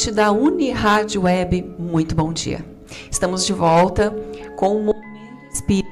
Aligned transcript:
ouvinte 0.00 0.12
da 0.12 0.32
Unirádio 0.32 1.22
Web, 1.22 1.74
muito 1.78 2.14
bom 2.14 2.32
dia. 2.32 2.64
Estamos 3.10 3.44
de 3.44 3.52
volta 3.52 4.10
com 4.56 4.74
o 4.74 4.82
Momento 4.82 5.52
Espírita, 5.52 5.90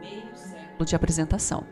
meio 0.00 0.22
século 0.34 0.86
de 0.86 0.96
apresentação. 0.96 1.64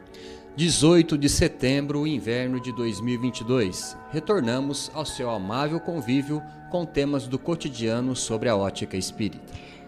18 0.57 1.17
de 1.17 1.29
setembro, 1.31 2.07
inverno 2.07 2.61
de 2.61 2.71
2022. 2.71 3.97
Retornamos 4.11 4.91
ao 4.93 5.07
seu 5.07 5.31
amável 5.31 5.81
convívio 5.81 6.43
com 6.71 6.85
temas 6.85 7.27
do 7.27 7.39
cotidiano 7.39 8.15
sobre 8.15 8.51
a 8.51 8.57
ótica 8.57 8.99
espírita. 8.99 9.41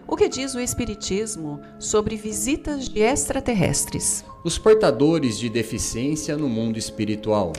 O 0.08 0.16
que 0.16 0.30
diz 0.30 0.54
o 0.54 0.60
Espiritismo 0.60 1.60
sobre 1.78 2.16
visitas 2.16 2.88
de 2.88 3.00
extraterrestres? 3.00 4.24
Os 4.42 4.56
portadores 4.56 5.38
de 5.38 5.50
deficiência 5.50 6.38
no 6.38 6.48
mundo 6.48 6.78
espiritual. 6.78 7.52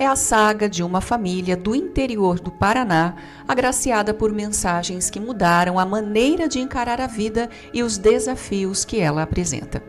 É 0.00 0.06
a 0.06 0.14
saga 0.14 0.68
de 0.68 0.82
uma 0.82 1.00
família 1.00 1.56
do 1.56 1.74
interior 1.74 2.38
do 2.38 2.52
Paraná, 2.52 3.16
agraciada 3.48 4.14
por 4.14 4.32
mensagens 4.32 5.10
que 5.10 5.18
mudaram 5.18 5.76
a 5.76 5.84
maneira 5.84 6.48
de 6.48 6.60
encarar 6.60 7.00
a 7.00 7.08
vida 7.08 7.50
e 7.74 7.82
os 7.82 7.98
desafios 7.98 8.84
que 8.84 9.00
ela 9.00 9.22
apresenta. 9.22 9.82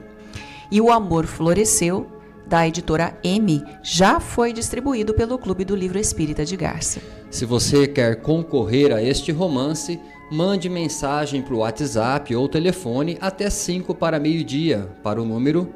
E 0.72 0.81
O 0.81 0.92
Amor 0.92 1.27
Floresceu, 1.27 2.08
da 2.47 2.67
editora 2.67 3.16
M, 3.23 3.64
já 3.83 4.20
foi 4.20 4.52
distribuído 4.52 5.14
pelo 5.14 5.38
Clube 5.38 5.64
do 5.64 5.75
Livro 5.75 6.00
Espírita 6.00 6.44
de 6.44 6.58
Garça. 6.58 7.00
Se 7.30 7.45
você 7.45 7.88
quer 7.88 8.22
concorrer 8.23 8.92
a 8.92 9.03
este 9.03 9.31
romance, 9.31 10.00
mande 10.31 10.69
mensagem 10.69 11.41
para 11.41 11.53
o 11.53 11.59
WhatsApp 11.59 12.35
ou 12.35 12.47
telefone 12.47 13.17
até 13.19 13.49
5 13.49 13.95
para 13.95 14.19
meio-dia 14.19 14.89
para 15.02 15.21
o 15.21 15.25
número 15.25 15.73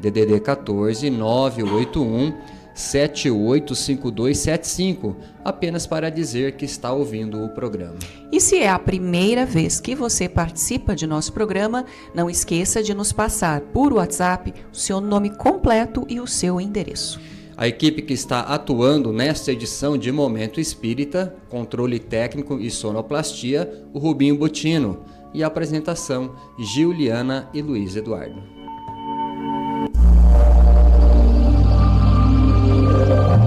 DDD 0.00 0.40
14 0.40 1.10
981 1.10 2.34
785275, 2.74 5.16
apenas 5.44 5.86
para 5.86 6.10
dizer 6.10 6.56
que 6.56 6.64
está 6.64 6.92
ouvindo 6.92 7.44
o 7.44 7.50
programa. 7.50 7.98
E 8.32 8.40
se 8.40 8.58
é 8.58 8.68
a 8.68 8.80
primeira 8.80 9.46
vez 9.46 9.80
que 9.80 9.94
você 9.94 10.28
participa 10.28 10.96
de 10.96 11.06
nosso 11.06 11.32
programa, 11.32 11.84
não 12.12 12.28
esqueça 12.28 12.82
de 12.82 12.92
nos 12.92 13.12
passar 13.12 13.60
por 13.60 13.92
WhatsApp 13.92 14.52
o 14.72 14.76
seu 14.76 15.00
nome 15.00 15.30
completo 15.30 16.04
e 16.08 16.18
o 16.20 16.26
seu 16.26 16.60
endereço. 16.60 17.20
A 17.56 17.68
equipe 17.68 18.02
que 18.02 18.12
está 18.12 18.40
atuando 18.40 19.12
nesta 19.12 19.52
edição 19.52 19.96
de 19.96 20.10
Momento 20.10 20.60
Espírita, 20.60 21.36
controle 21.48 22.00
técnico 22.00 22.58
e 22.58 22.68
sonoplastia, 22.68 23.86
o 23.92 23.98
Rubinho 24.00 24.36
Botino, 24.36 25.04
e 25.32 25.42
a 25.42 25.46
apresentação, 25.46 26.34
Giuliana 26.58 27.48
e 27.54 27.62
Luiz 27.62 27.94
Eduardo. 27.94 28.42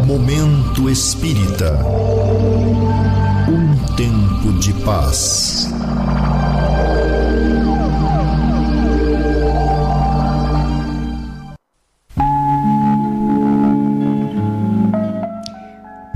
Momento 0.06 0.89
Espírita 0.89 1.78
Um 3.50 3.95
tempo 3.95 4.57
de 4.59 4.74
paz. 4.85 5.69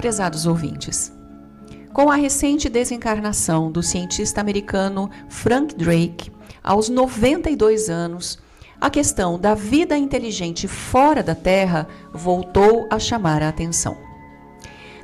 Prezados 0.02 0.48
ouvintes, 0.48 1.14
com 1.94 2.10
a 2.10 2.16
recente 2.16 2.68
desencarnação 2.68 3.72
do 3.72 3.84
cientista 3.84 4.42
americano 4.42 5.12
Frank 5.30 5.76
Drake, 5.76 6.32
aos 6.64 6.90
92 6.90 7.88
anos, 7.88 8.40
a 8.82 8.90
questão 8.90 9.38
da 9.38 9.54
vida 9.54 9.96
inteligente 9.96 10.68
fora 10.68 11.22
da 11.22 11.36
Terra 11.36 11.88
voltou 12.12 12.88
a 12.90 12.98
chamar 12.98 13.44
a 13.44 13.50
atenção. 13.50 13.96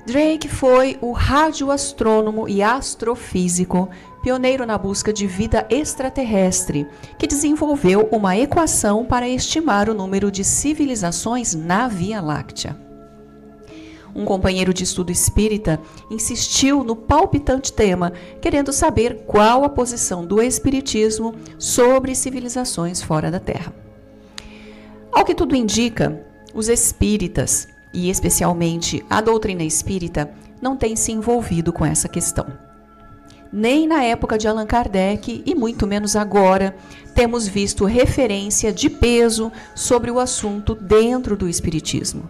Drake 0.04 0.48
foi 0.50 0.98
o 1.00 1.12
radioastrônomo 1.12 2.50
e 2.50 2.64
astrofísico 2.64 3.88
pioneiro 4.24 4.66
na 4.66 4.80
busca 4.80 5.14
de 5.14 5.28
vida 5.28 5.68
extraterrestre, 5.70 6.88
que 7.20 7.28
desenvolveu 7.28 8.10
uma 8.12 8.36
equação 8.36 9.06
para 9.06 9.30
estimar 9.30 9.90
o 9.90 9.94
número 9.94 10.32
de 10.32 10.44
civilizações 10.44 11.54
na 11.54 11.88
Via 11.88 12.20
Láctea 12.20 12.87
um 14.18 14.26
companheiro 14.26 14.74
de 14.74 14.84
estudo 14.84 15.12
espírita, 15.12 15.80
insistiu 16.10 16.84
no 16.84 16.96
palpitante 16.96 17.72
tema, 17.72 18.12
querendo 18.42 18.74
saber 18.74 19.24
qual 19.28 19.64
a 19.64 19.70
posição 19.70 20.26
do 20.26 20.42
Espiritismo 20.42 21.36
sobre 21.60 22.16
civilizações 22.16 23.00
fora 23.00 23.30
da 23.30 23.40
Terra. 23.40 23.72
Ao 25.12 25.24
que 25.24 25.36
tudo 25.36 25.56
indica, 25.56 26.20
os 26.52 26.68
espíritas, 26.68 27.68
e 27.94 28.10
especialmente 28.10 29.06
a 29.08 29.22
doutrina 29.22 29.64
espírita, 29.64 30.32
não 30.60 30.76
têm 30.76 30.96
se 30.96 31.12
envolvido 31.12 31.72
com 31.72 31.86
essa 31.86 32.10
questão. 32.10 32.48
Nem 33.54 33.88
na 33.88 34.04
época 34.04 34.36
de 34.38 34.48
Allan 34.48 34.66
Kardec, 34.66 35.44
e 35.46 35.56
muito 35.56 35.86
menos 35.86 36.16
agora, 36.16 36.76
temos 37.14 37.48
visto 37.48 37.86
referência 37.86 38.74
de 38.74 38.90
peso 38.90 39.52
sobre 39.76 40.10
o 40.10 40.20
assunto 40.20 40.74
dentro 40.74 41.38
do 41.38 41.48
Espiritismo. 41.48 42.28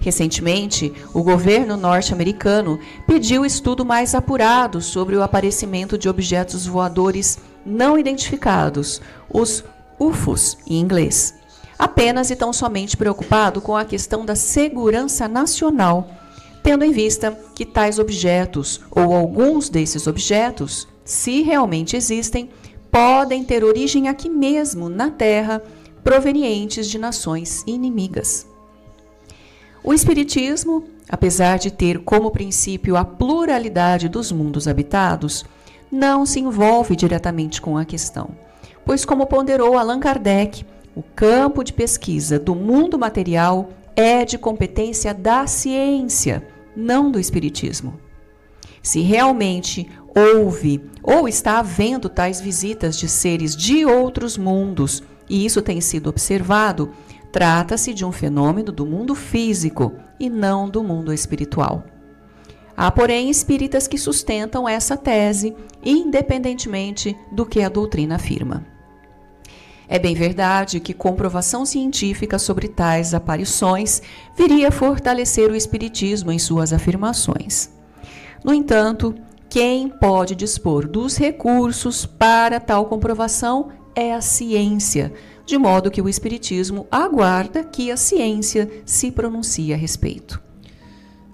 Recentemente, 0.00 0.92
o 1.12 1.22
governo 1.22 1.76
norte-americano 1.76 2.78
pediu 3.06 3.44
estudo 3.44 3.84
mais 3.84 4.14
apurado 4.14 4.80
sobre 4.80 5.16
o 5.16 5.22
aparecimento 5.22 5.98
de 5.98 6.08
objetos 6.08 6.66
voadores 6.66 7.38
não 7.64 7.98
identificados, 7.98 9.00
os 9.28 9.64
UFOs 9.98 10.56
em 10.66 10.80
inglês, 10.80 11.34
apenas 11.78 12.30
e 12.30 12.36
tão 12.36 12.52
somente 12.52 12.96
preocupado 12.96 13.60
com 13.60 13.76
a 13.76 13.84
questão 13.84 14.24
da 14.24 14.34
segurança 14.34 15.28
nacional, 15.28 16.08
tendo 16.62 16.84
em 16.84 16.92
vista 16.92 17.38
que 17.54 17.64
tais 17.64 17.98
objetos, 17.98 18.80
ou 18.90 19.14
alguns 19.14 19.68
desses 19.68 20.06
objetos, 20.06 20.88
se 21.04 21.42
realmente 21.42 21.96
existem, 21.96 22.50
podem 22.90 23.44
ter 23.44 23.64
origem 23.64 24.08
aqui 24.08 24.28
mesmo 24.28 24.88
na 24.88 25.10
Terra, 25.10 25.62
provenientes 26.02 26.88
de 26.88 26.98
nações 26.98 27.62
inimigas. 27.66 28.47
O 29.82 29.94
Espiritismo, 29.94 30.84
apesar 31.08 31.58
de 31.58 31.70
ter 31.70 32.00
como 32.00 32.30
princípio 32.30 32.96
a 32.96 33.04
pluralidade 33.04 34.08
dos 34.08 34.32
mundos 34.32 34.66
habitados, 34.66 35.44
não 35.90 36.26
se 36.26 36.40
envolve 36.40 36.96
diretamente 36.96 37.60
com 37.60 37.78
a 37.78 37.84
questão, 37.84 38.30
pois, 38.84 39.04
como 39.04 39.26
ponderou 39.26 39.78
Allan 39.78 40.00
Kardec, 40.00 40.66
o 40.94 41.02
campo 41.02 41.62
de 41.62 41.72
pesquisa 41.72 42.38
do 42.38 42.54
mundo 42.54 42.98
material 42.98 43.70
é 43.94 44.24
de 44.24 44.36
competência 44.36 45.14
da 45.14 45.46
ciência, 45.46 46.46
não 46.76 47.10
do 47.10 47.18
Espiritismo. 47.18 47.98
Se 48.82 49.00
realmente 49.00 49.88
houve 50.14 50.82
ou 51.02 51.28
está 51.28 51.58
havendo 51.58 52.08
tais 52.08 52.40
visitas 52.40 52.98
de 52.98 53.08
seres 53.08 53.56
de 53.56 53.86
outros 53.86 54.36
mundos, 54.36 55.02
e 55.28 55.44
isso 55.44 55.62
tem 55.62 55.80
sido 55.80 56.08
observado, 56.08 56.90
Trata-se 57.32 57.92
de 57.92 58.04
um 58.04 58.12
fenômeno 58.12 58.72
do 58.72 58.86
mundo 58.86 59.14
físico 59.14 59.92
e 60.18 60.30
não 60.30 60.68
do 60.68 60.82
mundo 60.82 61.12
espiritual. 61.12 61.84
Há, 62.76 62.90
porém, 62.90 63.28
espíritas 63.28 63.88
que 63.88 63.98
sustentam 63.98 64.68
essa 64.68 64.96
tese, 64.96 65.54
independentemente 65.84 67.16
do 67.32 67.44
que 67.44 67.60
a 67.60 67.68
doutrina 67.68 68.14
afirma. 68.14 68.64
É 69.88 69.98
bem 69.98 70.14
verdade 70.14 70.80
que 70.80 70.92
comprovação 70.92 71.64
científica 71.64 72.38
sobre 72.38 72.68
tais 72.68 73.14
aparições 73.14 74.02
viria 74.36 74.68
a 74.68 74.70
fortalecer 74.70 75.50
o 75.50 75.56
Espiritismo 75.56 76.30
em 76.30 76.38
suas 76.38 76.72
afirmações. 76.72 77.70
No 78.44 78.52
entanto, 78.52 79.14
quem 79.48 79.88
pode 79.88 80.34
dispor 80.34 80.86
dos 80.86 81.16
recursos 81.16 82.04
para 82.04 82.60
tal 82.60 82.84
comprovação 82.84 83.70
é 83.94 84.12
a 84.14 84.20
ciência, 84.20 85.12
de 85.48 85.56
modo 85.56 85.90
que 85.90 86.02
o 86.02 86.10
Espiritismo 86.10 86.86
aguarda 86.90 87.64
que 87.64 87.90
a 87.90 87.96
ciência 87.96 88.70
se 88.84 89.10
pronuncie 89.10 89.72
a 89.72 89.76
respeito. 89.78 90.42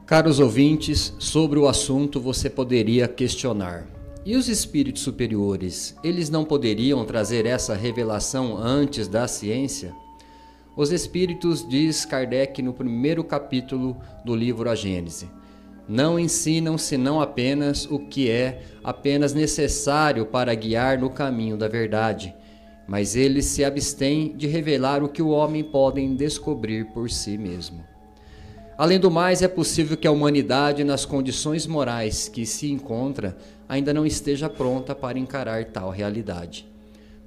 Caros 0.06 0.38
ouvintes, 0.38 1.12
sobre 1.18 1.58
o 1.58 1.66
assunto 1.66 2.20
você 2.20 2.48
poderia 2.48 3.08
questionar. 3.08 3.88
E 4.24 4.36
os 4.36 4.48
espíritos 4.48 5.02
superiores, 5.02 5.96
eles 6.04 6.30
não 6.30 6.44
poderiam 6.44 7.04
trazer 7.04 7.44
essa 7.44 7.74
revelação 7.74 8.56
antes 8.56 9.08
da 9.08 9.26
ciência? 9.26 9.92
Os 10.76 10.92
espíritos, 10.92 11.68
diz 11.68 12.04
Kardec 12.04 12.62
no 12.62 12.72
primeiro 12.72 13.24
capítulo 13.24 13.96
do 14.24 14.36
livro 14.36 14.70
A 14.70 14.76
Gênese, 14.76 15.28
não 15.88 16.20
ensinam 16.20 16.78
senão 16.78 17.20
apenas 17.20 17.84
o 17.84 17.98
que 17.98 18.30
é 18.30 18.62
apenas 18.84 19.34
necessário 19.34 20.24
para 20.24 20.54
guiar 20.54 21.00
no 21.00 21.10
caminho 21.10 21.56
da 21.56 21.66
verdade 21.66 22.32
mas 22.86 23.16
eles 23.16 23.46
se 23.46 23.64
abstêm 23.64 24.36
de 24.36 24.46
revelar 24.46 25.02
o 25.02 25.08
que 25.08 25.22
o 25.22 25.28
homem 25.28 25.64
pode 25.64 26.06
descobrir 26.14 26.86
por 26.86 27.10
si 27.10 27.38
mesmo. 27.38 27.84
Além 28.76 28.98
do 28.98 29.10
mais, 29.10 29.40
é 29.40 29.48
possível 29.48 29.96
que 29.96 30.06
a 30.06 30.10
humanidade, 30.10 30.82
nas 30.82 31.04
condições 31.04 31.66
morais 31.66 32.28
que 32.28 32.44
se 32.44 32.70
encontra, 32.70 33.36
ainda 33.68 33.94
não 33.94 34.04
esteja 34.04 34.50
pronta 34.50 34.94
para 34.94 35.18
encarar 35.18 35.64
tal 35.66 35.90
realidade. 35.90 36.66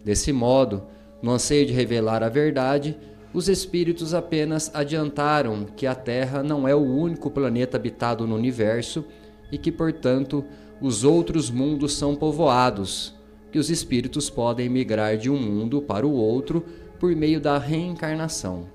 Desse 0.04 0.34
modo, 0.34 0.84
no 1.22 1.32
anseio 1.32 1.66
de 1.66 1.74
revelar 1.74 2.22
a 2.22 2.30
verdade, 2.30 2.98
os 3.34 3.48
espíritos 3.48 4.14
apenas 4.14 4.70
adiantaram 4.74 5.66
que 5.76 5.88
a 5.88 5.96
Terra 5.96 6.44
não 6.44 6.68
é 6.68 6.76
o 6.76 6.84
único 6.84 7.30
planeta 7.30 7.78
habitado 7.78 8.28
no 8.28 8.36
universo 8.36 9.06
e 9.52 9.58
que, 9.58 9.72
portanto, 9.72 10.44
os 10.82 11.04
outros 11.04 11.50
mundos 11.50 11.94
são 11.94 12.16
povoados, 12.16 13.16
que 13.52 13.60
os 13.60 13.70
espíritos 13.70 14.30
podem 14.30 14.70
migrar 14.70 15.18
de 15.18 15.30
um 15.30 15.40
mundo 15.40 15.82
para 15.82 16.06
o 16.06 16.12
outro 16.12 16.66
por 17.00 17.16
meio 17.16 17.40
da 17.40 17.58
reencarnação, 17.58 18.68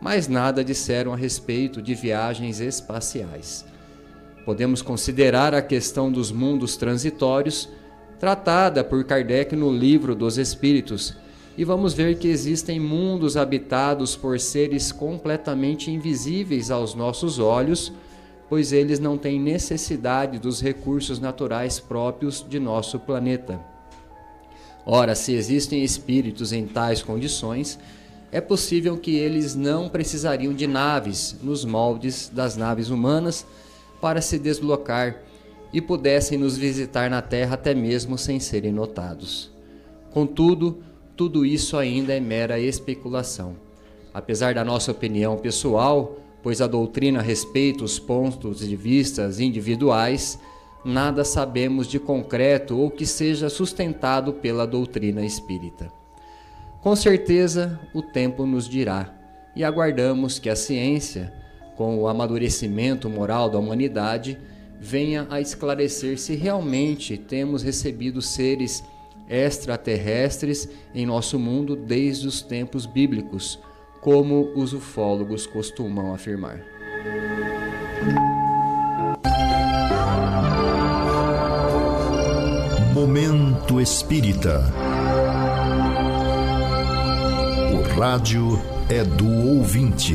mas 0.00 0.28
nada 0.28 0.64
disseram 0.64 1.12
a 1.12 1.16
respeito 1.16 1.82
de 1.82 1.94
viagens 1.94 2.60
espaciais. 2.60 3.64
Podemos 4.44 4.82
considerar 4.82 5.54
a 5.54 5.62
questão 5.62 6.12
dos 6.12 6.30
mundos 6.30 6.76
transitórios, 6.76 7.68
tratada 8.18 8.84
por 8.84 9.02
Kardec 9.04 9.56
no 9.56 9.72
Livro 9.72 10.14
dos 10.14 10.38
Espíritos, 10.38 11.16
e 11.56 11.64
vamos 11.64 11.94
ver 11.94 12.18
que 12.18 12.28
existem 12.28 12.80
mundos 12.80 13.36
habitados 13.36 14.16
por 14.16 14.38
seres 14.40 14.90
completamente 14.90 15.90
invisíveis 15.90 16.70
aos 16.70 16.94
nossos 16.94 17.38
olhos, 17.38 17.92
pois 18.48 18.72
eles 18.72 18.98
não 18.98 19.16
têm 19.16 19.40
necessidade 19.40 20.38
dos 20.38 20.60
recursos 20.60 21.18
naturais 21.20 21.78
próprios 21.78 22.44
de 22.48 22.58
nosso 22.58 22.98
planeta. 22.98 23.73
Ora, 24.86 25.14
se 25.14 25.32
existem 25.32 25.82
espíritos 25.82 26.52
em 26.52 26.66
tais 26.66 27.02
condições, 27.02 27.78
é 28.30 28.40
possível 28.40 28.98
que 28.98 29.14
eles 29.14 29.54
não 29.54 29.88
precisariam 29.88 30.52
de 30.52 30.66
naves 30.66 31.36
nos 31.42 31.64
moldes 31.64 32.28
das 32.28 32.56
naves 32.56 32.90
humanas 32.90 33.46
para 34.00 34.20
se 34.20 34.38
deslocar 34.38 35.22
e 35.72 35.80
pudessem 35.80 36.36
nos 36.36 36.56
visitar 36.56 37.08
na 37.08 37.22
Terra 37.22 37.54
até 37.54 37.74
mesmo 37.74 38.18
sem 38.18 38.38
serem 38.38 38.72
notados. 38.72 39.50
Contudo, 40.12 40.82
tudo 41.16 41.46
isso 41.46 41.76
ainda 41.76 42.12
é 42.12 42.20
mera 42.20 42.60
especulação. 42.60 43.56
Apesar 44.12 44.54
da 44.54 44.64
nossa 44.64 44.92
opinião 44.92 45.36
pessoal, 45.36 46.18
pois 46.42 46.60
a 46.60 46.66
doutrina 46.66 47.22
respeita 47.22 47.82
os 47.82 47.98
pontos 47.98 48.60
de 48.60 48.76
vistas 48.76 49.40
individuais, 49.40 50.38
nada 50.84 51.24
sabemos 51.24 51.86
de 51.86 51.98
concreto 51.98 52.78
ou 52.78 52.90
que 52.90 53.06
seja 53.06 53.48
sustentado 53.48 54.34
pela 54.34 54.66
doutrina 54.66 55.24
espírita. 55.24 55.90
Com 56.80 56.94
certeza, 56.94 57.80
o 57.94 58.02
tempo 58.02 58.44
nos 58.44 58.68
dirá, 58.68 59.14
e 59.56 59.64
aguardamos 59.64 60.38
que 60.38 60.50
a 60.50 60.56
ciência, 60.56 61.32
com 61.76 61.98
o 61.98 62.06
amadurecimento 62.06 63.08
moral 63.08 63.48
da 63.48 63.58
humanidade, 63.58 64.38
venha 64.78 65.26
a 65.30 65.40
esclarecer 65.40 66.18
se 66.18 66.34
realmente 66.34 67.16
temos 67.16 67.62
recebido 67.62 68.20
seres 68.20 68.84
extraterrestres 69.28 70.68
em 70.94 71.06
nosso 71.06 71.38
mundo 71.38 71.74
desde 71.74 72.28
os 72.28 72.42
tempos 72.42 72.84
bíblicos, 72.84 73.58
como 74.02 74.52
os 74.54 74.74
ufólogos 74.74 75.46
costumam 75.46 76.12
afirmar. 76.12 76.62
Momento 83.06 83.82
Espírita. 83.82 84.64
O 87.70 88.00
rádio 88.00 88.58
é 88.88 89.04
do 89.04 89.58
ouvinte. 89.58 90.14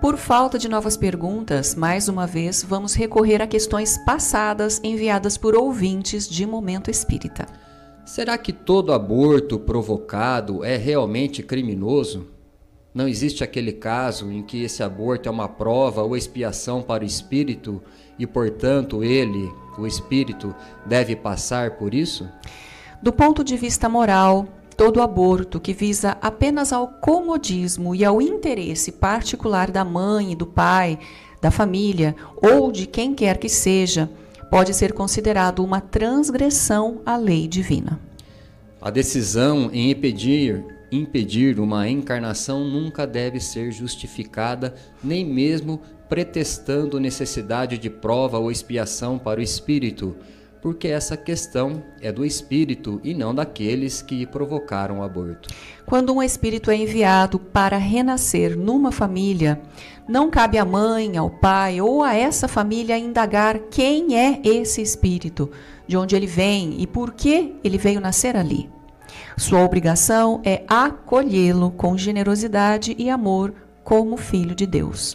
Por 0.00 0.16
falta 0.16 0.58
de 0.58 0.66
novas 0.66 0.96
perguntas, 0.96 1.74
mais 1.74 2.08
uma 2.08 2.26
vez 2.26 2.64
vamos 2.66 2.94
recorrer 2.94 3.42
a 3.42 3.46
questões 3.46 3.98
passadas 4.06 4.80
enviadas 4.82 5.36
por 5.36 5.54
ouvintes 5.54 6.26
de 6.26 6.46
Momento 6.46 6.90
Espírita. 6.90 7.44
Será 8.06 8.38
que 8.38 8.54
todo 8.54 8.94
aborto 8.94 9.58
provocado 9.58 10.64
é 10.64 10.78
realmente 10.78 11.42
criminoso? 11.42 12.35
Não 12.96 13.06
existe 13.06 13.44
aquele 13.44 13.72
caso 13.72 14.32
em 14.32 14.42
que 14.42 14.62
esse 14.62 14.82
aborto 14.82 15.28
é 15.28 15.30
uma 15.30 15.46
prova 15.46 16.02
ou 16.02 16.16
expiação 16.16 16.80
para 16.80 17.04
o 17.04 17.06
espírito 17.06 17.82
e, 18.18 18.26
portanto, 18.26 19.04
ele, 19.04 19.52
o 19.76 19.86
espírito, 19.86 20.54
deve 20.86 21.14
passar 21.14 21.72
por 21.72 21.92
isso? 21.92 22.26
Do 23.02 23.12
ponto 23.12 23.44
de 23.44 23.54
vista 23.54 23.86
moral, 23.86 24.48
todo 24.78 25.02
aborto 25.02 25.60
que 25.60 25.74
visa 25.74 26.16
apenas 26.22 26.72
ao 26.72 26.88
comodismo 26.88 27.94
e 27.94 28.02
ao 28.02 28.22
interesse 28.22 28.90
particular 28.90 29.70
da 29.70 29.84
mãe 29.84 30.32
e 30.32 30.34
do 30.34 30.46
pai, 30.46 30.98
da 31.38 31.50
família 31.50 32.16
ou 32.40 32.72
de 32.72 32.86
quem 32.86 33.14
quer 33.14 33.36
que 33.36 33.50
seja, 33.50 34.08
pode 34.50 34.72
ser 34.72 34.94
considerado 34.94 35.62
uma 35.62 35.82
transgressão 35.82 37.02
à 37.04 37.14
lei 37.18 37.46
divina. 37.46 38.00
A 38.80 38.88
decisão 38.88 39.68
em 39.70 39.90
impedir 39.90 40.75
impedir 40.90 41.58
uma 41.58 41.88
encarnação 41.88 42.64
nunca 42.64 43.06
deve 43.06 43.40
ser 43.40 43.72
justificada, 43.72 44.74
nem 45.02 45.24
mesmo 45.24 45.80
pretextando 46.08 47.00
necessidade 47.00 47.78
de 47.78 47.90
prova 47.90 48.38
ou 48.38 48.50
expiação 48.50 49.18
para 49.18 49.40
o 49.40 49.42
espírito, 49.42 50.16
porque 50.62 50.88
essa 50.88 51.16
questão 51.16 51.82
é 52.00 52.10
do 52.10 52.24
espírito 52.24 53.00
e 53.04 53.14
não 53.14 53.34
daqueles 53.34 54.02
que 54.02 54.26
provocaram 54.26 54.98
o 54.98 55.02
aborto. 55.02 55.48
Quando 55.84 56.12
um 56.12 56.22
espírito 56.22 56.70
é 56.70 56.76
enviado 56.76 57.38
para 57.38 57.76
renascer 57.76 58.58
numa 58.58 58.90
família, 58.90 59.60
não 60.08 60.30
cabe 60.30 60.58
à 60.58 60.64
mãe, 60.64 61.16
ao 61.16 61.30
pai 61.30 61.80
ou 61.80 62.02
a 62.02 62.14
essa 62.14 62.48
família 62.48 62.98
indagar 62.98 63.58
quem 63.70 64.18
é 64.18 64.40
esse 64.44 64.82
espírito, 64.82 65.50
de 65.86 65.96
onde 65.96 66.16
ele 66.16 66.26
vem 66.26 66.80
e 66.80 66.86
por 66.86 67.12
que 67.12 67.54
ele 67.62 67.78
veio 67.78 68.00
nascer 68.00 68.36
ali. 68.36 68.75
Sua 69.38 69.62
obrigação 69.62 70.40
é 70.42 70.64
acolhê-lo 70.66 71.70
com 71.70 71.96
generosidade 71.96 72.96
e 72.98 73.10
amor 73.10 73.52
como 73.84 74.16
filho 74.16 74.54
de 74.54 74.64
Deus. 74.64 75.14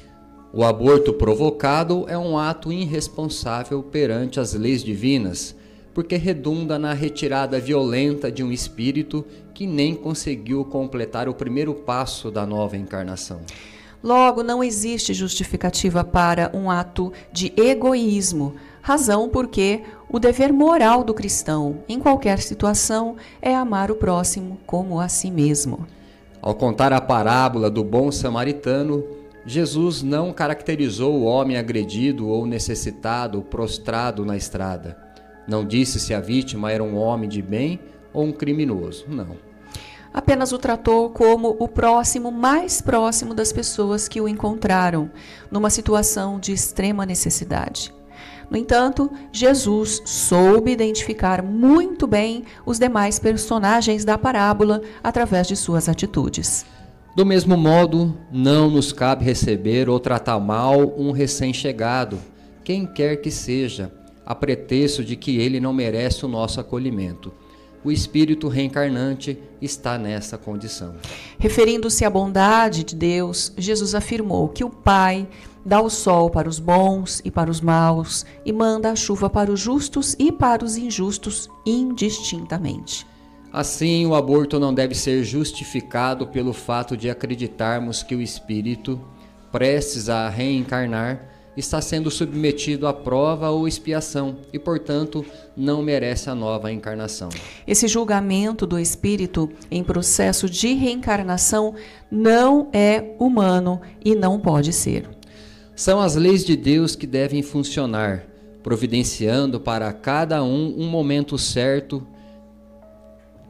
O 0.54 0.64
aborto 0.64 1.12
provocado 1.12 2.06
é 2.08 2.16
um 2.16 2.38
ato 2.38 2.72
irresponsável 2.72 3.82
perante 3.82 4.40
as 4.40 4.54
leis 4.54 4.84
divinas, 4.84 5.56
porque 5.92 6.18
redunda 6.18 6.78
na 6.78 6.94
retirada 6.94 7.60
violenta 7.60 8.32
de 8.32 8.44
um 8.44 8.52
espírito 8.52 9.26
que 9.56 9.66
nem 9.66 9.96
conseguiu 9.96 10.64
completar 10.66 11.28
o 11.28 11.34
primeiro 11.34 11.74
passo 11.74 12.30
da 12.30 12.46
nova 12.46 12.78
encarnação. 12.78 13.42
Logo, 14.04 14.44
não 14.44 14.64
existe 14.64 15.16
justificativa 15.16 16.04
para 16.04 16.52
um 16.54 16.70
ato 16.70 17.12
de 17.34 17.52
egoísmo, 17.58 18.56
razão 18.82 19.30
porque 19.30 19.84
o 20.10 20.20
dever 20.20 20.52
moral 20.52 21.04
do 21.04 21.14
cristão, 21.14 21.84
em 21.88 22.00
qualquer 22.00 22.40
situação, 22.40 23.16
é 23.42 23.56
amar 23.56 23.92
o 23.92 23.96
próximo 23.96 24.58
como 24.66 25.00
a 25.00 25.08
si 25.08 25.32
mesmo. 25.32 25.88
Ao 26.42 26.56
contar 26.56 26.92
a 26.92 27.00
parábola 27.00 27.70
do 27.70 27.84
bom 27.84 28.12
samaritano, 28.12 29.04
Jesus 29.46 30.02
não 30.02 30.34
caracterizou 30.34 31.14
o 31.14 31.24
homem 31.24 31.58
agredido 31.58 32.28
ou 32.28 32.46
necessitado 32.46 33.42
prostrado 33.42 34.26
na 34.26 34.36
estrada. 34.36 34.98
Não 35.48 35.66
disse 35.66 36.00
se 36.00 36.14
a 36.14 36.20
vítima 36.20 36.72
era 36.72 36.84
um 36.84 36.98
homem 36.98 37.30
de 37.30 37.42
bem 37.42 37.80
ou 38.14 38.26
um 38.26 38.32
criminoso, 38.32 39.06
não. 39.08 39.38
apenas 40.14 40.52
o 40.52 40.58
tratou 40.58 41.10
como 41.10 41.56
o 41.60 41.68
próximo 41.68 42.32
mais 42.32 42.82
próximo 42.82 43.34
das 43.34 43.54
pessoas 43.54 44.08
que 44.08 44.20
o 44.20 44.28
encontraram, 44.28 45.10
numa 45.50 45.70
situação 45.70 46.40
de 46.40 46.52
extrema 46.52 47.06
necessidade. 47.06 47.94
No 48.52 48.58
entanto, 48.58 49.10
Jesus 49.32 50.02
soube 50.04 50.72
identificar 50.74 51.42
muito 51.42 52.06
bem 52.06 52.44
os 52.66 52.78
demais 52.78 53.18
personagens 53.18 54.04
da 54.04 54.18
parábola 54.18 54.82
através 55.02 55.48
de 55.48 55.56
suas 55.56 55.88
atitudes. 55.88 56.66
Do 57.16 57.26
mesmo 57.26 57.56
modo, 57.56 58.14
não 58.30 58.70
nos 58.70 58.92
cabe 58.92 59.24
receber 59.24 59.88
ou 59.88 60.02
tratar 60.02 60.38
mal 60.42 60.94
um 60.98 61.12
recém-chegado, 61.12 62.20
quem 62.62 62.86
quer 62.86 63.22
que 63.22 63.32
seja, 63.32 63.90
a 64.26 64.36
pretexto 64.36 65.02
de 65.02 65.16
que 65.16 65.38
ele 65.38 65.62
não 65.62 65.72
merece 65.72 66.26
o 66.26 66.30
nosso 66.30 66.60
acolhimento. 66.60 67.32
O 67.86 67.92
espírito 67.92 68.50
reencarnante 68.50 69.40
está 69.62 69.98
nessa 69.98 70.38
condição. 70.38 70.96
Referindo-se 71.40 72.04
à 72.04 72.10
bondade 72.10 72.84
de 72.84 72.96
Deus, 72.96 73.54
Jesus 73.58 73.96
afirmou 73.96 74.50
que 74.50 74.64
o 74.64 74.70
Pai 74.70 75.28
dá 75.66 75.82
o 75.82 75.90
sol 75.90 76.30
para 76.30 76.50
os 76.50 76.60
bons 76.60 77.22
e 77.24 77.32
para 77.32 77.50
os 77.50 77.62
maus 77.62 78.26
e 78.46 78.52
manda 78.52 78.92
a 78.92 78.96
chuva 78.96 79.30
para 79.30 79.52
os 79.52 79.60
justos 79.60 80.16
e 80.18 80.32
para 80.32 80.64
os 80.64 80.78
injustos 80.78 81.50
indistintamente. 81.66 83.06
Assim, 83.54 84.06
o 84.06 84.16
aborto 84.16 84.60
não 84.60 84.74
deve 84.74 84.96
ser 84.96 85.24
justificado 85.24 86.26
pelo 86.28 86.54
fato 86.54 86.96
de 86.96 87.10
acreditarmos 87.10 88.02
que 88.02 88.16
o 88.16 88.22
espírito, 88.22 89.00
prestes 89.52 90.08
a 90.08 90.30
reencarnar, 90.30 91.28
está 91.56 91.82
sendo 91.82 92.10
submetido 92.10 92.88
à 92.88 92.94
prova 92.94 93.50
ou 93.50 93.68
expiação 93.68 94.38
e, 94.54 94.58
portanto, 94.58 95.26
não 95.56 95.82
merece 95.82 96.30
a 96.30 96.36
nova 96.36 96.72
encarnação. 96.72 97.28
Esse 97.68 97.90
julgamento 97.90 98.66
do 98.66 98.80
espírito 98.80 99.52
em 99.70 99.84
processo 99.84 100.50
de 100.50 100.74
reencarnação 100.74 101.76
não 102.10 102.70
é 102.72 103.16
humano 103.20 103.82
e 104.04 104.16
não 104.16 104.40
pode 104.40 104.72
ser. 104.72 105.10
São 105.82 106.00
as 106.00 106.16
leis 106.16 106.46
de 106.46 106.56
Deus 106.56 106.96
que 106.96 107.08
devem 107.08 107.42
funcionar, 107.42 108.28
providenciando 108.62 109.60
para 109.60 109.92
cada 109.92 110.44
um 110.44 110.76
um 110.78 110.88
momento 110.88 111.40
certo 111.40 112.06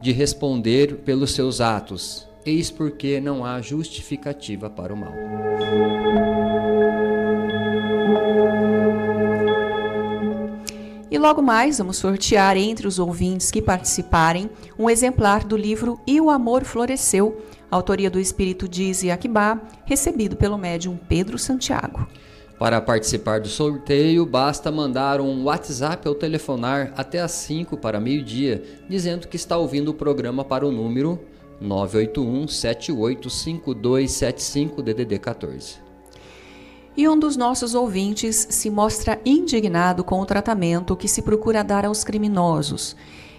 de 0.00 0.12
responder 0.12 0.96
pelos 1.04 1.32
seus 1.32 1.60
atos. 1.60 2.26
Eis 2.46 2.70
porque 2.70 3.20
não 3.20 3.44
há 3.44 3.60
justificativa 3.60 4.70
para 4.70 4.94
o 4.94 4.96
mal. 4.96 5.12
Logo 11.22 11.40
mais 11.40 11.78
vamos 11.78 11.96
sortear 11.98 12.56
entre 12.56 12.84
os 12.84 12.98
ouvintes 12.98 13.52
que 13.52 13.62
participarem 13.62 14.50
um 14.76 14.90
exemplar 14.90 15.44
do 15.44 15.56
livro 15.56 16.00
E 16.04 16.20
o 16.20 16.28
Amor 16.28 16.64
Floresceu, 16.64 17.40
autoria 17.70 18.10
do 18.10 18.18
Espírito 18.18 18.68
Diz 18.68 19.04
e 19.04 19.10
Aquibá, 19.10 19.60
recebido 19.84 20.34
pelo 20.34 20.58
médium 20.58 20.98
Pedro 21.08 21.38
Santiago. 21.38 22.08
Para 22.58 22.80
participar 22.80 23.38
do 23.38 23.46
sorteio, 23.46 24.26
basta 24.26 24.72
mandar 24.72 25.20
um 25.20 25.44
WhatsApp 25.44 26.08
ou 26.08 26.14
telefonar 26.16 26.92
até 26.96 27.20
às 27.20 27.30
5 27.30 27.76
para 27.76 28.00
meio-dia, 28.00 28.60
dizendo 28.88 29.28
que 29.28 29.36
está 29.36 29.56
ouvindo 29.56 29.92
o 29.92 29.94
programa 29.94 30.44
para 30.44 30.66
o 30.66 30.72
número 30.72 31.20
981 31.60 32.48
785275 32.48 34.82
DDD 34.82 35.20
14. 35.20 35.91
E 36.96 37.08
um 37.08 37.18
dos 37.18 37.36
nossos 37.36 37.74
ouvintes 37.74 38.46
se 38.50 38.68
mostra 38.68 39.20
indignado 39.24 40.04
com 40.04 40.20
o 40.20 40.26
tratamento 40.26 40.94
que 40.94 41.08
se 41.08 41.22
procura 41.22 41.64
dar 41.64 41.86
aos 41.86 42.04
criminosos 42.04 42.94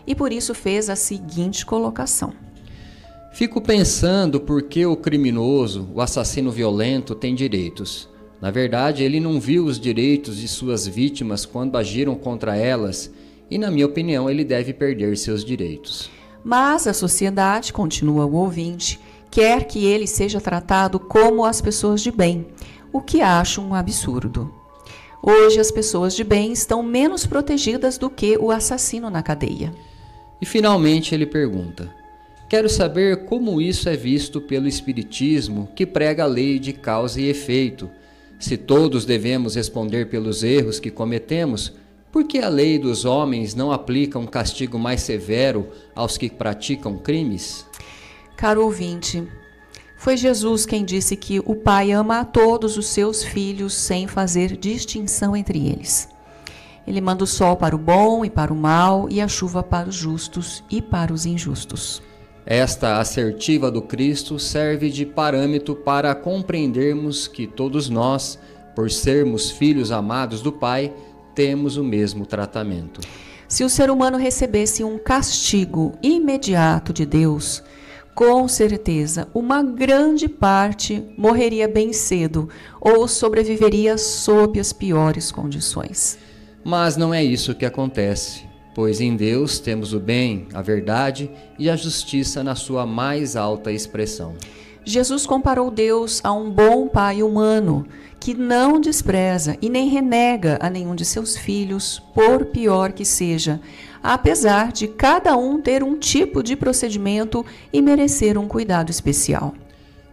e 0.06 0.14
por 0.14 0.32
isso 0.32 0.54
fez 0.54 0.90
a 0.90 0.96
seguinte 0.96 1.66
colocação: 1.66 2.34
Fico 3.32 3.62
pensando 3.62 4.40
por 4.40 4.64
que 4.64 4.86
o 4.86 4.96
criminoso, 4.96 5.90
o 5.94 6.02
assassino 6.02 6.52
violento, 6.52 7.16
tem 7.16 7.34
direitos. 7.34 8.10
Na 8.42 8.52
verdade, 8.52 9.04
ele 9.04 9.20
não 9.20 9.40
viu 9.40 9.66
os 9.66 9.80
direitos 9.80 10.38
de 10.38 10.48
suas 10.48 10.86
vítimas 10.86 11.46
quando 11.46 11.78
agiram 11.78 12.14
contra 12.14 12.58
elas, 12.58 13.10
e, 13.50 13.58
na 13.58 13.72
minha 13.72 13.86
opinião, 13.86 14.30
ele 14.30 14.44
deve 14.44 14.74
perder 14.74 15.16
seus 15.16 15.46
direitos. 15.46 16.10
Mas 16.44 16.86
a 16.86 16.94
sociedade, 16.94 17.72
continua 17.72 18.26
o 18.26 18.36
ouvinte, 18.36 19.00
quer 19.32 19.64
que 19.64 19.86
ele 19.86 20.06
seja 20.06 20.42
tratado 20.42 21.00
como 21.00 21.46
as 21.46 21.62
pessoas 21.62 22.02
de 22.02 22.12
bem 22.12 22.46
o 22.94 23.02
que 23.02 23.22
acho 23.22 23.60
um 23.60 23.74
absurdo. 23.74 24.54
Hoje 25.22 25.60
as 25.60 25.72
pessoas 25.72 26.16
de 26.16 26.24
bem 26.24 26.54
estão 26.54 26.84
menos 26.84 27.26
protegidas 27.26 27.98
do 27.98 28.10
que 28.10 28.38
o 28.38 28.52
assassino 28.52 29.10
na 29.10 29.24
cadeia. 29.24 29.74
E 30.40 30.46
finalmente 30.46 31.16
ele 31.16 31.26
pergunta: 31.26 31.92
Quero 32.48 32.70
saber 32.70 33.26
como 33.26 33.60
isso 33.60 33.90
é 33.90 33.96
visto 33.96 34.40
pelo 34.40 34.68
Espiritismo, 34.68 35.70
que 35.76 35.86
prega 35.88 36.24
a 36.24 36.28
lei 36.28 36.60
de 36.60 36.72
causa 36.72 37.20
e 37.20 37.30
efeito. 37.30 37.90
Se 38.38 38.58
todos 38.58 39.06
devemos 39.06 39.56
responder 39.56 40.10
pelos 40.10 40.44
erros 40.44 40.80
que 40.80 40.92
cometemos, 40.92 41.74
por 42.12 42.26
que 42.26 42.40
a 42.40 42.50
lei 42.50 42.78
dos 42.78 43.06
homens 43.06 43.56
não 43.56 43.72
aplica 43.72 44.20
um 44.20 44.28
castigo 44.28 44.78
mais 44.78 45.02
severo 45.02 45.70
aos 45.96 46.16
que 46.18 46.30
praticam 46.30 46.98
crimes? 46.98 47.66
Caro 48.36 48.66
ouvinte, 48.66 49.24
foi 50.04 50.18
Jesus 50.18 50.66
quem 50.66 50.84
disse 50.84 51.16
que 51.16 51.40
o 51.46 51.56
Pai 51.56 51.94
ama 51.94 52.20
a 52.20 52.26
todos 52.26 52.76
os 52.76 52.88
seus 52.88 53.24
filhos 53.24 53.74
sem 53.74 54.06
fazer 54.06 54.58
distinção 54.58 55.34
entre 55.34 55.66
eles. 55.66 56.10
Ele 56.86 57.00
manda 57.00 57.24
o 57.24 57.28
sol 57.28 57.56
para 57.56 57.74
o 57.74 57.80
bom 57.80 58.26
e 58.26 58.30
para 58.30 58.52
o 58.52 58.56
mal, 58.56 59.08
e 59.10 59.22
a 59.22 59.30
chuva 59.30 59.64
para 59.64 59.88
os 59.88 59.96
justos 59.96 60.62
e 60.70 60.82
para 60.82 61.14
os 61.14 61.26
injustos. 61.26 62.04
Esta 62.46 63.00
assertiva 63.00 63.72
do 63.72 63.82
Cristo 63.82 64.38
serve 64.38 64.90
de 64.90 65.06
parâmetro 65.06 65.74
para 65.74 66.14
compreendermos 66.14 67.26
que 67.26 67.48
todos 67.48 67.90
nós, 67.90 68.38
por 68.76 68.92
sermos 68.92 69.52
filhos 69.52 69.90
amados 69.90 70.42
do 70.42 70.52
Pai, 70.52 70.94
temos 71.34 71.78
o 71.78 71.84
mesmo 71.84 72.26
tratamento. 72.26 73.00
Se 73.48 73.64
o 73.64 73.70
ser 73.70 73.90
humano 73.90 74.18
recebesse 74.18 74.84
um 74.84 74.98
castigo 74.98 75.94
imediato 76.04 76.92
de 76.92 77.06
Deus, 77.06 77.64
com 78.16 78.48
certeza, 78.48 79.28
uma 79.34 79.64
grande 79.64 80.28
parte 80.28 81.04
morreria 81.18 81.68
bem 81.68 81.92
cedo 81.92 82.48
ou 82.80 83.08
sobreviveria 83.08 83.98
sob 83.98 84.60
as 84.60 84.72
piores 84.72 85.32
condições. 85.32 86.20
Mas 86.64 86.96
não 86.96 87.14
é 87.14 87.24
isso 87.24 87.56
que 87.56 87.66
acontece, 87.66 88.44
pois 88.76 89.02
em 89.02 89.16
Deus 89.16 89.60
temos 89.60 89.94
o 89.94 90.00
bem, 90.00 90.48
a 90.54 90.62
verdade 90.62 91.30
e 91.58 91.70
a 91.70 91.76
justiça 91.76 92.44
na 92.44 92.56
sua 92.56 92.86
mais 92.86 93.36
alta 93.36 93.72
expressão. 93.72 94.36
Jesus 94.86 95.26
comparou 95.26 95.72
Deus 95.72 96.20
a 96.24 96.34
um 96.34 96.52
bom 96.52 96.88
pai 96.88 97.24
humano 97.24 97.86
que 98.20 98.34
não 98.34 98.80
despreza 98.80 99.58
e 99.62 99.70
nem 99.70 99.90
renega 99.90 100.58
a 100.62 100.70
nenhum 100.70 100.96
de 100.96 101.04
seus 101.04 101.36
filhos, 101.38 102.02
por 102.14 102.46
pior 102.46 102.94
que 102.94 103.04
seja, 103.04 103.60
apesar 104.02 104.72
de 104.72 104.88
cada 104.88 105.36
um 105.36 105.60
ter 105.60 105.84
um 105.84 105.98
tipo 105.98 106.42
de 106.42 106.56
procedimento 106.56 107.46
e 107.72 107.82
merecer 107.82 108.38
um 108.38 108.48
cuidado 108.48 108.90
especial. 108.90 109.54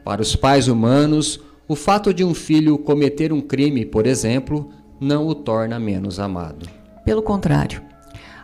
Para 0.04 0.22
os 0.22 0.34
pais 0.34 0.66
humanos, 0.66 1.40
o 1.68 1.76
fato 1.76 2.12
de 2.12 2.24
um 2.24 2.34
filho 2.34 2.78
cometer 2.78 3.32
um 3.32 3.40
crime, 3.40 3.84
por 3.84 4.06
exemplo, 4.06 4.70
não 5.00 5.26
o 5.28 5.34
torna 5.34 5.78
menos 5.78 6.18
amado. 6.18 6.68
Pelo 7.04 7.22
contrário, 7.22 7.82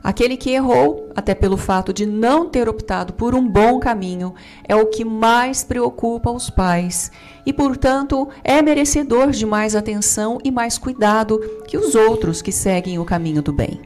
aquele 0.06 0.36
que 0.36 0.50
errou, 0.50 1.10
até 1.16 1.34
pelo 1.34 1.56
fato 1.56 1.92
de 1.92 2.06
não 2.06 2.48
ter 2.48 2.68
optado 2.68 3.12
por 3.12 3.34
um 3.34 3.44
bom 3.44 3.80
caminho, 3.80 4.36
é 4.62 4.76
o 4.76 4.86
que 4.86 5.04
mais 5.04 5.64
preocupa 5.64 6.30
os 6.30 6.48
pais 6.48 7.10
e, 7.44 7.52
portanto, 7.52 8.28
é 8.44 8.62
merecedor 8.62 9.32
de 9.32 9.44
mais 9.44 9.74
atenção 9.74 10.38
e 10.44 10.50
mais 10.52 10.78
cuidado 10.78 11.40
que 11.66 11.76
os 11.76 11.96
outros 11.96 12.40
que 12.40 12.52
seguem 12.52 13.00
o 13.00 13.04
caminho 13.04 13.42
do 13.42 13.52
bem. 13.52 13.80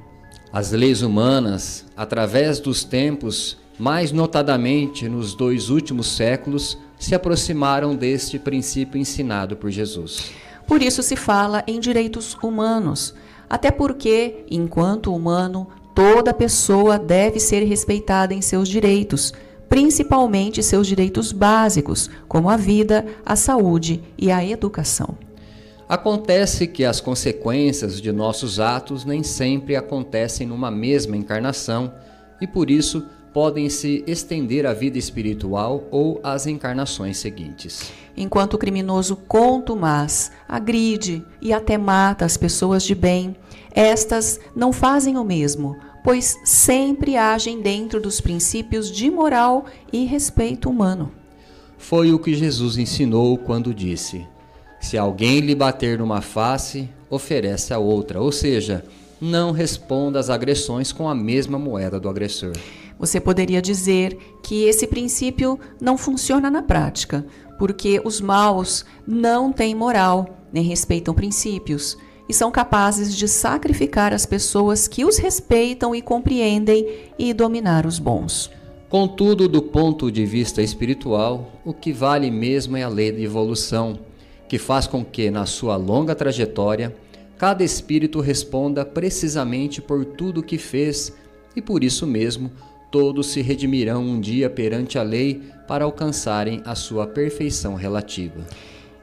As 0.53 0.73
leis 0.73 1.01
humanas, 1.01 1.87
através 1.97 2.61
dos 2.61 2.85
tempos, 2.85 3.57
mais 3.79 4.13
notadamente 4.13 5.09
nos 5.09 5.35
dois 5.35 5.71
últimos 5.71 6.07
séculos, 6.15 6.77
se 6.99 7.15
aproximaram 7.15 7.97
deste 7.97 8.39
princípio 8.39 9.01
ensinado 9.01 9.57
por 9.57 9.71
Jesus. 9.71 10.33
Por 10.67 10.83
isso 10.83 11.03
se 11.03 11.17
fala 11.17 11.65
em 11.67 11.81
direitos 11.81 12.37
humanos, 12.43 13.15
até 13.49 13.71
porque, 13.71 14.45
enquanto 14.51 15.15
humano, 15.15 15.67
toda 15.95 16.35
pessoa 16.35 16.99
deve 16.99 17.41
ser 17.41 17.65
respeitada 17.65 18.35
em 18.35 18.41
seus 18.41 18.69
direitos, 18.69 19.33
principalmente 19.69 20.63
seus 20.63 20.87
direitos 20.87 21.33
básicos, 21.33 22.11
como 22.29 22.51
a 22.51 22.57
vida, 22.57 23.07
a 23.25 23.37
saúde 23.37 24.03
e 24.19 24.31
a 24.31 24.45
educação. 24.45 25.17
Acontece 25.89 26.69
que 26.69 26.85
as 26.85 27.01
consequências 27.01 28.01
de 28.01 28.13
nossos 28.13 28.61
atos 28.61 29.05
nem 29.05 29.25
sempre 29.25 29.75
acontecem 29.75 30.47
numa 30.47 30.71
mesma 30.71 31.17
encarnação 31.17 31.93
e 32.41 32.47
por 32.47 32.71
isso 32.71 33.05
podem 33.33 33.69
se 33.69 34.05
estender 34.07 34.67
à 34.67 34.73
vida 34.73 34.99
espiritual 34.99 35.85
ou 35.91 36.21
às 36.23 36.47
encarnações 36.47 37.19
seguintes. 37.19 37.93
Enquanto 38.17 38.55
o 38.55 38.59
criminoso 38.59 39.17
contumaz, 39.17 40.33
agride 40.49 41.25
e 41.41 41.53
até 41.53 41.79
mata 41.79 42.25
as 42.25 42.37
pessoas 42.37 42.83
de 42.83 42.95
bem, 42.95 43.37
estas 43.73 44.41
não 44.55 44.73
fazem 44.73 45.17
o 45.17 45.25
mesmo, 45.25 45.77
pois 46.03 46.39
sempre 46.45 47.17
agem 47.17 47.61
dentro 47.61 48.01
dos 48.01 48.21
princípios 48.21 48.91
de 48.91 49.11
moral 49.11 49.67
e 49.93 50.05
respeito 50.05 50.69
humano. 50.69 51.13
Foi 51.79 52.13
o 52.13 52.19
que 52.19 52.35
Jesus 52.35 52.77
ensinou 52.77 53.39
quando 53.39 53.75
disse: 53.75 54.27
Se 54.81 54.99
alguém 54.99 55.41
lhe 55.41 55.55
bater 55.55 55.99
numa 55.99 56.21
face, 56.21 56.89
oferece 57.09 57.73
a 57.73 57.79
outra, 57.79 58.21
ou 58.21 58.33
seja, 58.33 58.85
não 59.21 59.53
responda 59.53 60.19
às 60.19 60.31
agressões 60.31 60.93
com 60.93 61.09
a 61.09 61.15
mesma 61.15 61.59
moeda 61.59 62.01
do 62.01 62.09
agressor. 62.09 62.53
Você 62.99 63.19
poderia 63.19 63.63
dizer 63.63 64.17
que 64.43 64.65
esse 64.65 64.87
princípio 64.87 65.59
não 65.81 65.97
funciona 65.97 66.51
na 66.51 66.63
prática, 66.63 67.25
porque 67.59 68.01
os 68.05 68.21
maus 68.21 68.85
não 69.07 69.53
têm 69.53 69.75
moral, 69.75 70.39
nem 70.53 70.65
respeitam 70.65 71.15
princípios 71.15 71.97
e 72.31 72.33
são 72.33 72.49
capazes 72.53 73.17
de 73.17 73.27
sacrificar 73.27 74.15
as 74.15 74.25
pessoas 74.25 74.87
que 74.87 75.05
os 75.05 75.19
respeitam 75.19 75.93
e 75.93 76.01
compreendem 76.01 77.11
e 77.19 77.35
dominar 77.35 77.85
os 77.85 77.99
bons. 77.99 78.49
Contudo, 78.89 79.49
do 79.49 79.61
ponto 79.61 80.13
de 80.13 80.25
vista 80.25 80.63
espiritual, 80.63 81.51
o 81.65 81.75
que 81.75 81.93
vale 81.93 82.31
mesmo 82.31 82.77
é 82.77 82.85
a 82.85 82.89
lei 82.89 83.11
de 83.11 83.25
evolução, 83.25 83.99
que 84.49 84.59
faz 84.59 84.87
com 84.87 85.05
que, 85.05 85.29
na 85.29 85.45
sua 85.45 85.75
longa 85.75 86.15
trajetória, 86.15 86.95
cada 87.37 87.65
espírito 87.65 88.21
responda 88.21 88.85
precisamente 88.85 89.83
por 89.83 90.05
tudo 90.05 90.39
o 90.39 90.45
que 90.45 90.57
fez 90.57 91.13
e 91.57 91.61
por 91.61 91.83
isso 91.83 92.07
mesmo 92.07 92.53
todos 92.93 93.27
se 93.27 93.43
redimirão 93.43 94.05
um 94.05 94.21
dia 94.21 94.49
perante 94.49 95.01
a 95.01 95.03
lei 95.03 95.43
para 95.67 95.85
alcançarem 95.85 96.63
a 96.65 96.77
sua 96.77 97.09
perfeição 97.09 97.75
relativa. 97.75 98.47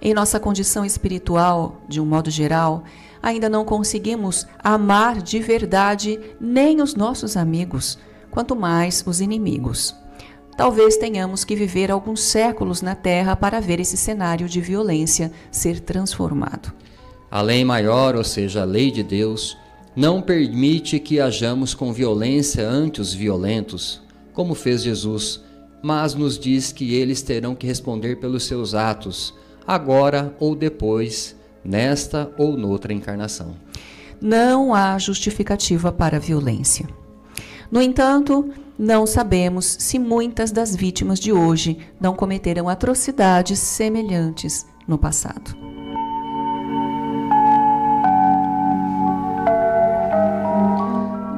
Em 0.01 0.13
nossa 0.13 0.39
condição 0.39 0.85
espiritual, 0.85 1.81
de 1.87 1.99
um 1.99 2.05
modo 2.05 2.29
geral, 2.29 2.83
ainda 3.21 3.49
não 3.49 3.65
conseguimos 3.65 4.45
amar 4.63 5.21
de 5.21 5.39
verdade 5.39 6.19
nem 6.39 6.81
os 6.81 6.95
nossos 6.95 7.35
amigos, 7.35 7.97
quanto 8.29 8.55
mais 8.55 9.03
os 9.05 9.21
inimigos. 9.21 9.95
Talvez 10.55 10.97
tenhamos 10.97 11.43
que 11.43 11.55
viver 11.55 11.91
alguns 11.91 12.21
séculos 12.21 12.81
na 12.81 12.95
Terra 12.95 13.35
para 13.35 13.59
ver 13.59 13.79
esse 13.79 13.95
cenário 13.95 14.49
de 14.49 14.59
violência 14.59 15.31
ser 15.51 15.79
transformado. 15.79 16.73
A 17.29 17.41
lei 17.41 17.63
maior, 17.65 18.15
ou 18.15 18.23
seja, 18.23 18.61
a 18.61 18.65
lei 18.65 18.89
de 18.89 19.03
Deus, 19.03 19.57
não 19.95 20.21
permite 20.21 20.99
que 20.99 21.19
hajamos 21.19 21.73
com 21.73 21.91
violência 21.91 22.67
ante 22.67 23.01
os 23.01 23.13
violentos, 23.13 24.01
como 24.33 24.55
fez 24.55 24.81
Jesus, 24.81 25.43
mas 25.81 26.15
nos 26.15 26.39
diz 26.39 26.71
que 26.71 26.95
eles 26.95 27.21
terão 27.21 27.55
que 27.55 27.67
responder 27.67 28.19
pelos 28.19 28.43
seus 28.43 28.73
atos, 28.73 29.33
agora 29.67 30.33
ou 30.39 30.55
depois, 30.55 31.35
nesta 31.63 32.31
ou 32.37 32.55
noutra 32.55 32.93
encarnação. 32.93 33.55
Não 34.21 34.73
há 34.73 34.97
justificativa 34.97 35.91
para 35.91 36.17
a 36.17 36.19
violência. 36.19 36.87
No 37.69 37.81
entanto, 37.81 38.49
não 38.79 39.05
sabemos 39.05 39.65
se 39.65 39.99
muitas 39.99 40.51
das 40.51 40.75
vítimas 40.75 41.19
de 41.19 41.33
hoje 41.33 41.77
não 41.99 42.15
cometeram 42.15 42.69
atrocidades 42.69 43.59
semelhantes 43.59 44.65
no 44.87 44.97
passado. 44.97 45.66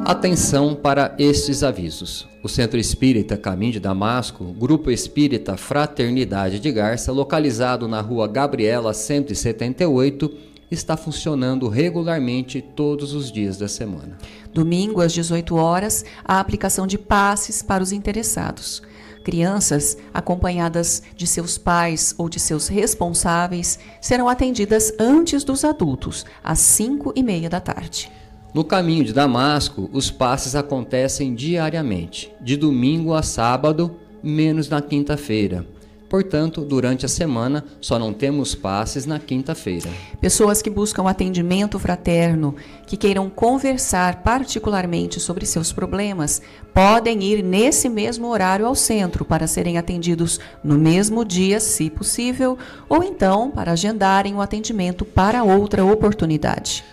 Atenção 0.10 0.74
para 0.74 1.14
estes 1.20 1.62
avisos. 1.62 2.28
O 2.42 2.50
Centro 2.50 2.80
Espírita 2.80 3.38
Caminho 3.38 3.74
de 3.74 3.80
Damasco, 3.80 4.44
Grupo 4.44 4.90
Espírita 4.90 5.56
Fraternidade 5.56 6.60
de 6.60 6.72
Garça, 6.72 7.12
localizado 7.12 7.88
na 7.88 8.02
rua 8.02 8.28
Gabriela 8.28 8.92
178, 8.92 10.34
está 10.72 10.98
funcionando 10.98 11.68
regularmente 11.68 12.60
todos 12.60 13.14
os 13.14 13.32
dias 13.32 13.56
da 13.56 13.68
semana. 13.68 14.18
Domingo, 14.52 15.00
às 15.00 15.14
18 15.14 15.56
horas, 15.56 16.04
a 16.26 16.40
aplicação 16.40 16.88
de 16.88 16.98
passes 16.98 17.62
para 17.62 17.84
os 17.84 17.92
interessados. 17.92 18.82
Crianças, 19.24 19.96
acompanhadas 20.12 21.04
de 21.16 21.28
seus 21.28 21.56
pais 21.56 22.16
ou 22.18 22.28
de 22.28 22.40
seus 22.40 22.68
responsáveis, 22.68 23.78
serão 24.02 24.28
atendidas 24.28 24.92
antes 25.00 25.44
dos 25.44 25.64
adultos, 25.64 26.26
às 26.44 26.58
5 26.58 27.14
e 27.16 27.22
meia 27.22 27.48
da 27.48 27.60
tarde. 27.60 28.12
No 28.52 28.64
caminho 28.64 29.04
de 29.04 29.14
Damasco, 29.14 29.88
os 29.94 30.10
passes 30.10 30.56
acontecem 30.56 31.36
diariamente, 31.36 32.32
de 32.42 32.58
domingo 32.58 33.14
a 33.14 33.22
sábado, 33.22 33.96
menos 34.24 34.68
na 34.68 34.82
quinta-feira. 34.82 35.68
Portanto, 36.10 36.62
durante 36.62 37.06
a 37.06 37.10
semana, 37.10 37.64
só 37.80 38.00
não 38.00 38.12
temos 38.12 38.56
passes 38.56 39.06
na 39.06 39.20
quinta-feira. 39.20 39.88
Pessoas 40.20 40.60
que 40.64 40.70
buscam 40.70 41.08
atendimento 41.08 41.78
fraterno, 41.78 42.56
que 42.88 42.98
queiram 42.98 43.30
conversar 43.30 44.24
particularmente 44.24 45.20
sobre 45.20 45.46
seus 45.46 45.72
problemas, 45.72 46.42
podem 46.74 47.22
ir 47.22 47.44
nesse 47.44 47.88
mesmo 47.88 48.28
horário 48.30 48.66
ao 48.66 48.74
centro 48.74 49.24
para 49.24 49.46
serem 49.46 49.78
atendidos 49.78 50.40
no 50.64 50.80
mesmo 50.80 51.24
dia, 51.24 51.60
se 51.60 51.92
possível, 51.92 52.58
ou 52.90 53.04
então 53.04 53.52
para 53.52 53.74
agendarem 53.74 54.34
o 54.34 54.42
atendimento 54.42 55.06
para 55.06 55.44
outra 55.44 55.86
oportunidade. 55.86 56.84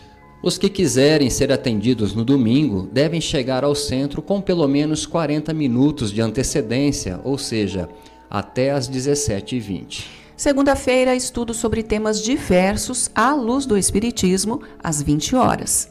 Os 0.46 0.56
que 0.56 0.68
quiserem 0.68 1.28
ser 1.28 1.50
atendidos 1.50 2.14
no 2.14 2.24
domingo 2.24 2.88
devem 2.92 3.20
chegar 3.20 3.64
ao 3.64 3.74
centro 3.74 4.22
com 4.22 4.40
pelo 4.40 4.68
menos 4.68 5.04
40 5.04 5.52
minutos 5.52 6.12
de 6.12 6.22
antecedência, 6.22 7.20
ou 7.24 7.36
seja, 7.36 7.88
até 8.30 8.70
às 8.70 8.88
17h20. 8.88 10.04
Segunda-feira, 10.36 11.16
estudo 11.16 11.52
sobre 11.52 11.82
temas 11.82 12.22
diversos 12.22 13.10
à 13.12 13.34
luz 13.34 13.66
do 13.66 13.76
Espiritismo, 13.76 14.60
às 14.80 15.02
20 15.02 15.34
horas. 15.34 15.90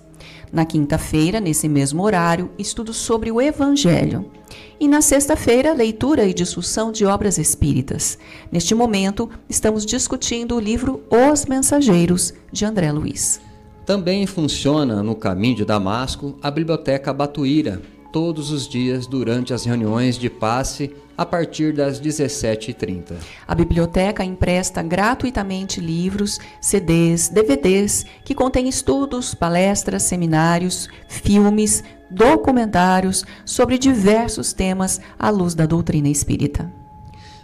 Na 0.53 0.63
quinta-feira, 0.63 1.41
nesse 1.41 1.67
mesmo 1.67 2.01
horário, 2.01 2.49
estudo 2.57 2.93
sobre 2.93 3.33
o 3.33 3.41
Evangelho. 3.41 4.31
E 4.79 4.87
na 4.87 5.01
sexta-feira, 5.01 5.73
leitura 5.73 6.25
e 6.25 6.33
discussão 6.33 6.93
de 6.93 7.05
obras 7.05 7.37
espíritas. 7.37 8.17
Neste 8.49 8.73
momento, 8.73 9.29
estamos 9.49 9.85
discutindo 9.85 10.55
o 10.55 10.61
livro 10.61 11.03
Os 11.11 11.45
Mensageiros, 11.45 12.33
de 12.53 12.63
André 12.63 12.89
Luiz. 12.93 13.41
Também 13.86 14.26
funciona 14.26 15.04
no 15.04 15.15
caminho 15.15 15.58
de 15.58 15.65
Damasco 15.65 16.36
a 16.41 16.50
Biblioteca 16.50 17.13
Batuíra, 17.13 17.80
todos 18.12 18.50
os 18.50 18.67
dias 18.67 19.06
durante 19.06 19.54
as 19.54 19.63
reuniões 19.63 20.17
de 20.17 20.28
passe 20.28 20.95
a 21.15 21.24
partir 21.24 21.71
das 21.71 22.02
17h30. 22.02 23.13
A 23.48 23.54
biblioteca 23.54 24.24
empresta 24.24 24.82
gratuitamente 24.82 25.80
livros, 25.80 26.39
CDs, 26.60 27.30
DVDs 27.30 28.06
que 28.26 28.34
contêm 28.34 28.67
estudos, 28.67 29.36
palestras, 29.36 30.02
seminários, 30.02 30.89
filmes, 31.08 31.84
documentários 32.10 33.24
sobre 33.45 33.78
diversos 33.78 34.52
temas 34.52 35.00
à 35.19 35.30
luz 35.30 35.54
da 35.54 35.67
doutrina 35.67 36.10
espírita. 36.10 36.71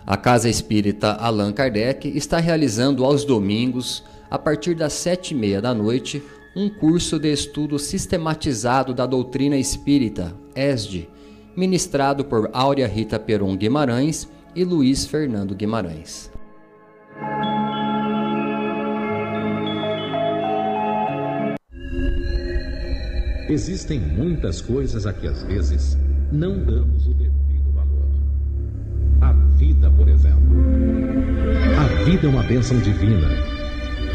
A 0.08 0.18
Casa 0.18 0.50
Espírita 0.50 1.14
Allan 1.14 1.54
Kardec 1.54 2.08
está 2.18 2.40
realizando 2.40 3.06
aos 3.06 3.24
domingos 3.24 4.04
a 4.32 4.40
partir 4.40 4.74
das 4.74 4.94
sete 4.94 5.34
e 5.34 5.38
meia 5.38 5.62
da 5.62 5.74
noite, 5.74 6.24
um 6.56 6.70
curso 6.70 7.20
de 7.20 7.30
estudo 7.30 7.78
sistematizado 7.78 8.94
da 8.94 9.06
doutrina 9.06 9.58
espírita, 9.58 10.34
ESD, 10.56 11.10
ministrado 11.56 12.24
por 12.24 12.50
Áurea 12.54 12.88
Rita 12.88 13.20
Peron 13.20 13.58
Guimarães 13.58 14.30
e 14.56 14.64
Luiz 14.64 15.06
Fernando 15.06 15.54
Guimarães. 15.54 16.32
Existem 23.50 24.00
muitas 24.00 24.62
coisas 24.62 25.06
a 25.06 25.12
que 25.12 25.28
às 25.28 25.44
vezes 25.44 25.98
não 26.32 26.58
damos 26.64 27.06
o 27.06 27.14
devido 27.14 27.70
valor. 27.74 28.08
A 29.20 29.34
vida, 29.58 29.92
por 29.92 30.08
exemplo. 30.08 30.56
A 31.78 32.04
vida 32.06 32.28
é 32.28 32.30
uma 32.30 32.44
bênção 32.44 32.80
divina 32.80 33.51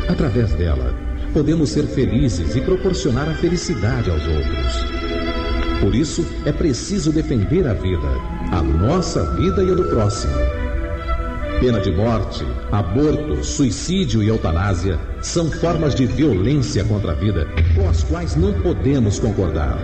Através 0.09 0.53
dela, 0.53 0.95
podemos 1.33 1.71
ser 1.71 1.85
felizes 1.85 2.55
e 2.55 2.61
proporcionar 2.61 3.29
a 3.29 3.35
felicidade 3.35 4.11
aos 4.11 4.27
outros. 4.27 4.87
Por 5.81 5.95
isso, 5.95 6.25
é 6.45 6.53
preciso 6.53 7.13
defender 7.13 7.67
a 7.67 7.75
vida, 7.75 8.09
a 8.53 8.63
nossa 8.63 9.25
vida 9.35 9.63
e 9.63 9.71
a 9.71 9.75
do 9.75 9.85
próximo. 9.85 10.33
Pena 11.61 11.81
de 11.81 11.91
morte, 11.91 12.45
aborto, 12.71 13.43
suicídio 13.43 14.23
e 14.23 14.29
eutanásia 14.29 14.99
são 15.21 15.51
formas 15.51 15.95
de 15.95 16.07
violência 16.07 16.85
contra 16.85 17.13
a 17.13 17.15
vida 17.15 17.49
com 17.75 17.89
as 17.89 18.03
quais 18.05 18.37
não 18.37 18.53
podemos 18.61 19.19
concordar. 19.19 19.79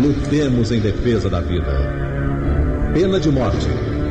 Lutemos 0.00 0.70
em 0.70 0.80
defesa 0.80 1.30
da 1.30 1.40
vida. 1.40 1.72
Pena 2.92 3.18
de 3.18 3.30
morte. 3.30 3.68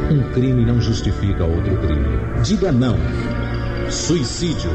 Um 0.09 0.23
crime 0.31 0.65
não 0.65 0.79
justifica 0.79 1.43
outro 1.43 1.77
crime. 1.77 2.17
Diga 2.43 2.71
não 2.71 2.97
Suicídio. 3.89 4.69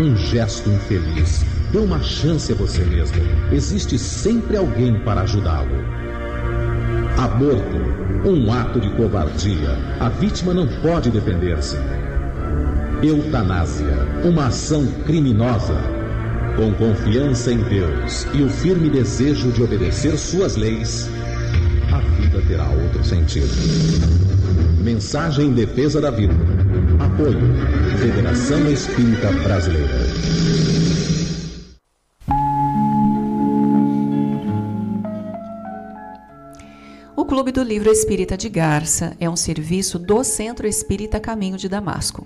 Um 0.00 0.16
gesto 0.16 0.68
infeliz. 0.68 1.44
Dê 1.70 1.78
uma 1.78 2.02
chance 2.02 2.52
a 2.52 2.56
você 2.56 2.84
mesmo. 2.84 3.16
Existe 3.52 3.96
sempre 3.98 4.56
alguém 4.56 4.98
para 5.00 5.20
ajudá-lo. 5.20 5.76
Aborto. 7.16 8.28
Um 8.28 8.52
ato 8.52 8.80
de 8.80 8.90
covardia. 8.90 9.78
A 10.00 10.08
vítima 10.08 10.52
não 10.52 10.66
pode 10.82 11.08
defender-se. 11.10 11.76
Eutanásia. 13.00 13.94
Uma 14.24 14.48
ação 14.48 14.86
criminosa. 15.06 15.76
Com 16.56 16.72
confiança 16.74 17.52
em 17.52 17.58
Deus 17.58 18.26
e 18.34 18.42
o 18.42 18.50
firme 18.50 18.90
desejo 18.90 19.52
de 19.52 19.62
obedecer 19.62 20.18
suas 20.18 20.56
leis, 20.56 21.08
a 21.92 22.00
vida 22.20 22.42
terá 22.48 22.68
outro 22.68 23.04
sentido. 23.04 23.46
Mensagem 24.82 25.46
em 25.46 25.52
defesa 25.52 26.00
da 26.00 26.10
vida. 26.10 26.34
Apoio. 27.18 27.40
Federação 27.98 28.70
Espírita 28.70 29.32
Brasileira. 29.42 29.88
O 37.16 37.24
Clube 37.24 37.50
do 37.50 37.64
Livro 37.64 37.90
Espírita 37.90 38.36
de 38.36 38.48
Garça 38.48 39.16
é 39.18 39.28
um 39.28 39.34
serviço 39.34 39.98
do 39.98 40.22
Centro 40.22 40.68
Espírita 40.68 41.18
Caminho 41.18 41.56
de 41.56 41.68
Damasco. 41.68 42.24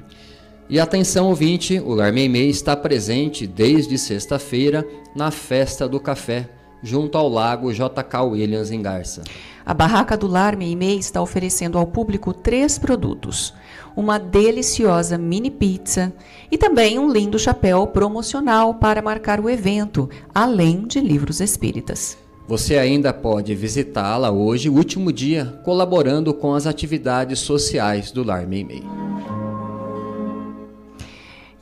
E 0.70 0.80
atenção 0.80 1.30
ouvinte, 1.30 1.80
o 1.80 1.96
Lar 1.96 2.14
Meimei 2.14 2.48
está 2.48 2.78
presente 2.78 3.48
desde 3.48 3.98
sexta-feira 3.98 4.88
na 5.16 5.32
Festa 5.32 5.90
do 5.90 6.00
Café, 6.00 6.48
junto 6.84 7.18
ao 7.18 7.28
Lago 7.28 7.74
JK 7.74 8.22
Williams 8.30 8.70
em 8.70 8.80
Garça. 8.80 9.24
A 9.66 9.74
Barraca 9.74 10.16
do 10.16 10.28
Lar 10.28 10.56
Meimei 10.56 11.00
está 11.00 11.24
oferecendo 11.24 11.80
ao 11.80 11.88
público 11.88 12.32
três 12.34 12.78
produtos 12.78 13.52
uma 13.96 14.20
deliciosa 14.20 15.18
mini 15.18 15.50
pizza 15.50 16.14
e 16.52 16.58
também 16.58 17.00
um 17.00 17.12
lindo 17.12 17.40
chapéu 17.40 17.88
promocional 17.88 18.76
para 18.76 19.02
marcar 19.02 19.40
o 19.40 19.50
evento, 19.50 20.08
além 20.34 20.86
de 20.86 21.00
livros 21.00 21.42
espíritas. 21.42 22.16
Você 22.48 22.78
ainda 22.78 23.12
pode 23.12 23.56
visitá-la 23.56 24.30
hoje, 24.30 24.70
último 24.70 25.12
dia, 25.12 25.60
colaborando 25.66 26.32
com 26.32 26.54
as 26.54 26.68
atividades 26.68 27.40
sociais 27.40 28.12
do 28.12 28.24
Lar 28.24 28.48
Meimei. 28.48 28.84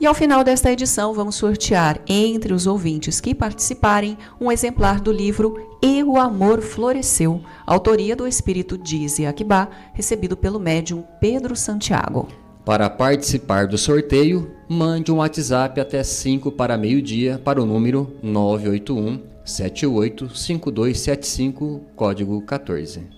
E 0.00 0.06
ao 0.06 0.14
final 0.14 0.44
desta 0.44 0.70
edição, 0.70 1.12
vamos 1.12 1.34
sortear 1.34 2.00
entre 2.06 2.52
os 2.52 2.68
ouvintes 2.68 3.20
que 3.20 3.34
participarem 3.34 4.16
um 4.40 4.52
exemplar 4.52 5.00
do 5.00 5.10
livro 5.10 5.76
E 5.82 6.04
o 6.04 6.16
Amor 6.16 6.60
Floresceu, 6.60 7.42
autoria 7.66 8.14
do 8.14 8.24
espírito 8.24 8.78
Dize 8.78 9.26
Akibá, 9.26 9.68
recebido 9.92 10.36
pelo 10.36 10.60
médium 10.60 11.02
Pedro 11.20 11.56
Santiago. 11.56 12.28
Para 12.64 12.88
participar 12.88 13.66
do 13.66 13.76
sorteio, 13.76 14.48
mande 14.68 15.10
um 15.10 15.16
WhatsApp 15.16 15.80
até 15.80 16.04
5 16.04 16.52
para 16.52 16.78
meio-dia 16.78 17.40
para 17.42 17.60
o 17.60 17.66
número 17.66 18.16
981 18.22 19.20
785275, 19.44 21.80
código 21.96 22.40
14. 22.42 23.17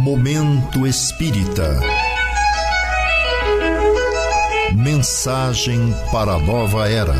Momento 0.00 0.86
Espírita. 0.86 1.80
Mensagem 4.72 5.92
para 6.12 6.34
a 6.34 6.38
nova 6.38 6.88
era. 6.88 7.14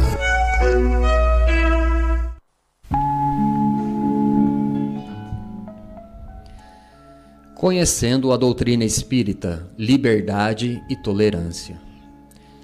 Conhecendo 7.56 8.32
a 8.32 8.36
doutrina 8.36 8.84
espírita, 8.84 9.68
liberdade 9.76 10.80
e 10.88 10.94
tolerância. 10.94 11.80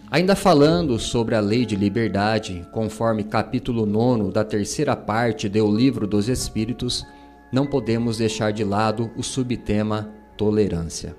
Ainda 0.08 0.36
falando 0.36 0.96
sobre 0.96 1.34
a 1.34 1.40
lei 1.40 1.66
de 1.66 1.74
liberdade, 1.74 2.64
conforme 2.70 3.24
capítulo 3.24 3.84
9 3.84 4.30
da 4.30 4.44
terceira 4.44 4.94
parte 4.94 5.48
do 5.48 5.68
Livro 5.76 6.06
dos 6.06 6.28
Espíritos, 6.28 7.04
não 7.52 7.66
podemos 7.66 8.18
deixar 8.18 8.52
de 8.52 8.64
lado 8.64 9.10
o 9.16 9.22
subtema 9.22 10.10
tolerância. 10.36 11.16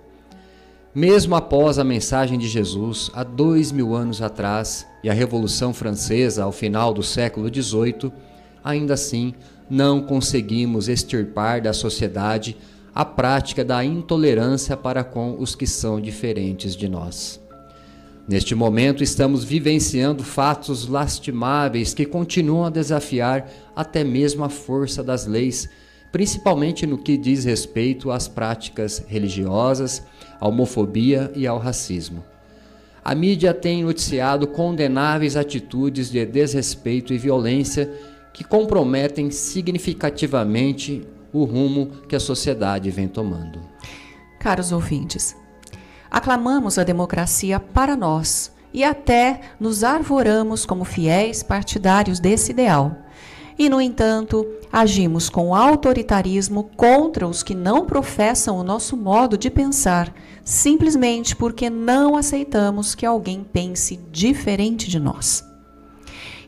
Mesmo 0.93 1.35
após 1.35 1.77
a 1.77 1.83
mensagem 1.83 2.39
de 2.39 2.47
Jesus 2.47 3.11
há 3.13 3.23
dois 3.23 3.71
mil 3.71 3.93
anos 3.93 4.21
atrás 4.21 4.87
e 5.03 5.09
a 5.09 5.13
Revolução 5.13 5.73
Francesa 5.73 6.43
ao 6.43 6.53
final 6.53 6.93
do 6.93 7.03
século 7.03 7.53
XVIII, 7.53 8.11
ainda 8.63 8.93
assim 8.93 9.33
não 9.69 10.01
conseguimos 10.01 10.87
extirpar 10.87 11.61
da 11.61 11.73
sociedade 11.73 12.55
a 12.93 13.03
prática 13.03 13.65
da 13.65 13.83
intolerância 13.83 14.77
para 14.77 15.03
com 15.03 15.35
os 15.37 15.53
que 15.53 15.67
são 15.67 15.99
diferentes 15.99 16.77
de 16.77 16.87
nós. 16.87 17.41
Neste 18.27 18.55
momento, 18.55 19.03
estamos 19.03 19.43
vivenciando 19.43 20.23
fatos 20.23 20.87
lastimáveis 20.87 21.93
que 21.93 22.05
continuam 22.05 22.65
a 22.65 22.69
desafiar 22.69 23.51
até 23.75 24.03
mesmo 24.03 24.43
a 24.43 24.49
força 24.49 25.03
das 25.03 25.27
leis 25.27 25.69
principalmente 26.15 26.87
no 26.87 26.97
que 26.97 27.17
diz 27.17 27.43
respeito 27.43 28.09
às 28.09 28.25
práticas 28.25 29.03
religiosas, 29.05 30.01
à 30.39 30.47
homofobia 30.47 31.29
e 31.35 31.45
ao 31.45 31.57
racismo. 31.57 32.23
A 33.03 33.13
mídia 33.13 33.53
tem 33.53 33.83
noticiado 33.83 34.47
condenáveis 34.47 35.35
atitudes 35.35 36.09
de 36.09 36.25
desrespeito 36.25 37.13
e 37.13 37.17
violência 37.17 37.91
que 38.33 38.45
comprometem 38.45 39.29
significativamente 39.29 41.05
o 41.33 41.43
rumo 41.43 41.87
que 42.07 42.15
a 42.15 42.19
sociedade 42.21 42.89
vem 42.91 43.09
tomando. 43.09 43.59
Caros 44.39 44.71
ouvintes, 44.71 45.35
aclamamos 46.09 46.77
a 46.77 46.85
democracia 46.85 47.59
para 47.59 47.97
nós 47.97 48.53
e 48.73 48.85
até 48.85 49.41
nos 49.59 49.83
arvoramos 49.83 50.65
como 50.65 50.85
fiéis 50.85 51.43
partidários 51.43 52.21
desse 52.21 52.53
ideal 52.53 53.04
e, 53.57 53.69
no 53.69 53.79
entanto, 53.79 54.45
agimos 54.71 55.29
com 55.29 55.55
autoritarismo 55.55 56.69
contra 56.75 57.27
os 57.27 57.41
que 57.41 57.55
não 57.55 57.85
professam 57.85 58.57
o 58.57 58.63
nosso 58.63 58.97
modo 58.97 59.37
de 59.37 59.49
pensar, 59.49 60.13
simplesmente 60.43 61.35
porque 61.35 61.69
não 61.69 62.17
aceitamos 62.17 62.93
que 62.93 63.05
alguém 63.05 63.43
pense 63.43 63.97
diferente 64.11 64.89
de 64.89 64.99
nós. 64.99 65.43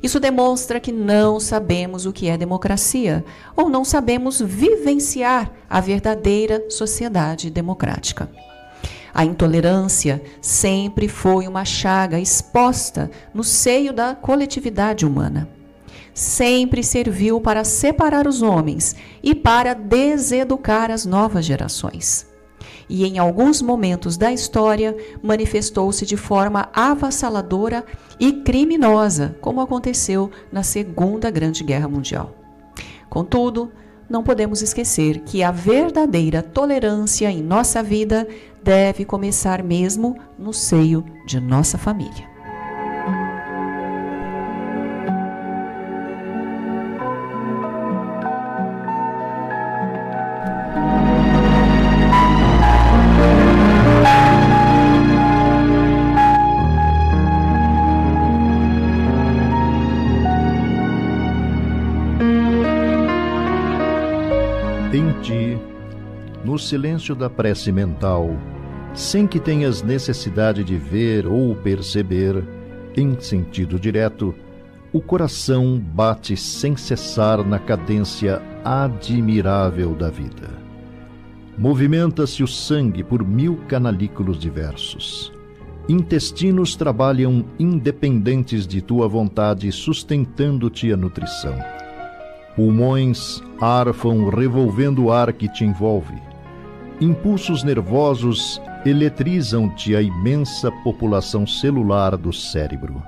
Isso 0.01 0.19
demonstra 0.19 0.79
que 0.79 0.91
não 0.91 1.39
sabemos 1.39 2.05
o 2.05 2.13
que 2.13 2.27
é 2.27 2.37
democracia 2.37 3.25
ou 3.55 3.69
não 3.69 3.83
sabemos 3.83 4.39
vivenciar 4.39 5.51
a 5.69 5.79
verdadeira 5.79 6.69
sociedade 6.69 7.49
democrática. 7.49 8.29
A 9.13 9.25
intolerância 9.25 10.21
sempre 10.39 11.07
foi 11.07 11.47
uma 11.47 11.65
chaga 11.65 12.19
exposta 12.19 13.09
no 13.33 13.43
seio 13.43 13.91
da 13.91 14.13
coletividade 14.13 15.05
humana. 15.05 15.56
Sempre 16.17 16.83
serviu 16.83 17.39
para 17.39 17.63
separar 17.63 18.25
os 18.25 18.41
homens 18.41 18.95
e 19.21 19.35
para 19.35 19.75
deseducar 19.75 20.89
as 20.89 21.05
novas 21.05 21.45
gerações 21.45 22.25
e 22.89 23.05
em 23.05 23.19
alguns 23.19 23.61
momentos 23.61 24.17
da 24.17 24.31
história 24.31 24.95
manifestou-se 25.21 26.05
de 26.05 26.15
forma 26.15 26.69
avassaladora 26.73 27.85
e 28.19 28.31
criminosa, 28.31 29.35
como 29.41 29.61
aconteceu 29.61 30.31
na 30.51 30.63
Segunda 30.63 31.29
Grande 31.29 31.63
Guerra 31.63 31.87
Mundial. 31.87 32.33
Contudo, 33.09 33.71
não 34.09 34.23
podemos 34.23 34.61
esquecer 34.61 35.19
que 35.19 35.43
a 35.43 35.51
verdadeira 35.51 36.41
tolerância 36.41 37.29
em 37.29 37.43
nossa 37.43 37.83
vida 37.83 38.27
deve 38.63 39.03
começar 39.03 39.61
mesmo 39.61 40.17
no 40.39 40.53
seio 40.53 41.03
de 41.25 41.39
nossa 41.39 41.77
família. 41.77 42.36
Silêncio 66.67 67.15
da 67.15 67.29
prece 67.29 67.71
mental, 67.71 68.35
sem 68.93 69.25
que 69.25 69.39
tenhas 69.39 69.81
necessidade 69.81 70.63
de 70.63 70.75
ver 70.75 71.25
ou 71.25 71.55
perceber, 71.55 72.43
em 72.95 73.17
sentido 73.19 73.79
direto, 73.79 74.35
o 74.91 74.99
coração 74.99 75.79
bate 75.79 76.35
sem 76.35 76.75
cessar 76.75 77.45
na 77.45 77.59
cadência 77.59 78.41
admirável 78.65 79.95
da 79.95 80.09
vida. 80.09 80.49
Movimenta-se 81.57 82.43
o 82.43 82.47
sangue 82.47 83.03
por 83.03 83.25
mil 83.25 83.57
canalículos 83.67 84.37
diversos. 84.37 85.31
Intestinos 85.87 86.75
trabalham 86.75 87.45
independentes 87.57 88.67
de 88.67 88.81
tua 88.81 89.07
vontade, 89.07 89.71
sustentando-te 89.71 90.91
a 90.91 90.97
nutrição. 90.97 91.57
Pulmões 92.55 93.41
arfam 93.61 94.29
revolvendo 94.29 95.05
o 95.05 95.11
ar 95.11 95.31
que 95.31 95.47
te 95.47 95.63
envolve 95.63 96.26
Impulsos 96.99 97.63
nervosos 97.63 98.59
eletrizam-te 98.83 99.95
a 99.95 100.01
imensa 100.01 100.71
população 100.83 101.45
celular 101.45 102.17
do 102.17 102.33
cérebro. 102.33 103.03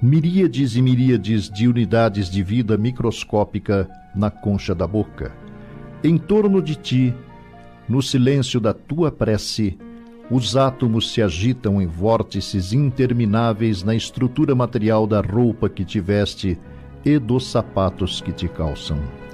Miríades 0.00 0.76
e 0.76 0.82
miríades 0.82 1.50
de 1.50 1.66
unidades 1.66 2.30
de 2.30 2.44
vida 2.44 2.78
microscópica 2.78 3.90
na 4.14 4.30
concha 4.30 4.72
da 4.72 4.86
boca. 4.86 5.32
Em 6.04 6.16
torno 6.16 6.62
de 6.62 6.76
ti, 6.76 7.12
no 7.88 8.00
silêncio 8.00 8.60
da 8.60 8.72
tua 8.72 9.10
prece, 9.10 9.76
os 10.30 10.56
átomos 10.56 11.10
se 11.12 11.20
agitam 11.20 11.82
em 11.82 11.86
vórtices 11.88 12.72
intermináveis 12.72 13.82
na 13.82 13.96
estrutura 13.96 14.54
material 14.54 15.08
da 15.08 15.20
roupa 15.20 15.68
que 15.68 15.84
te 15.84 15.98
veste 15.98 16.56
e 17.04 17.18
dos 17.18 17.48
sapatos 17.48 18.20
que 18.20 18.30
te 18.30 18.46
calçam 18.46 19.24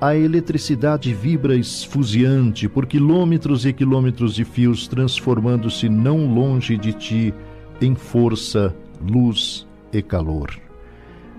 a 0.00 0.16
eletricidade 0.16 1.12
vibra 1.12 1.54
esfuziante 1.54 2.66
por 2.66 2.86
quilômetros 2.86 3.66
e 3.66 3.72
quilômetros 3.72 4.34
de 4.34 4.46
fios, 4.46 4.88
transformando-se 4.88 5.90
não 5.90 6.32
longe 6.32 6.78
de 6.78 6.94
ti 6.94 7.34
em 7.82 7.94
força, 7.94 8.74
luz 9.06 9.66
e 9.92 10.00
calor. 10.00 10.58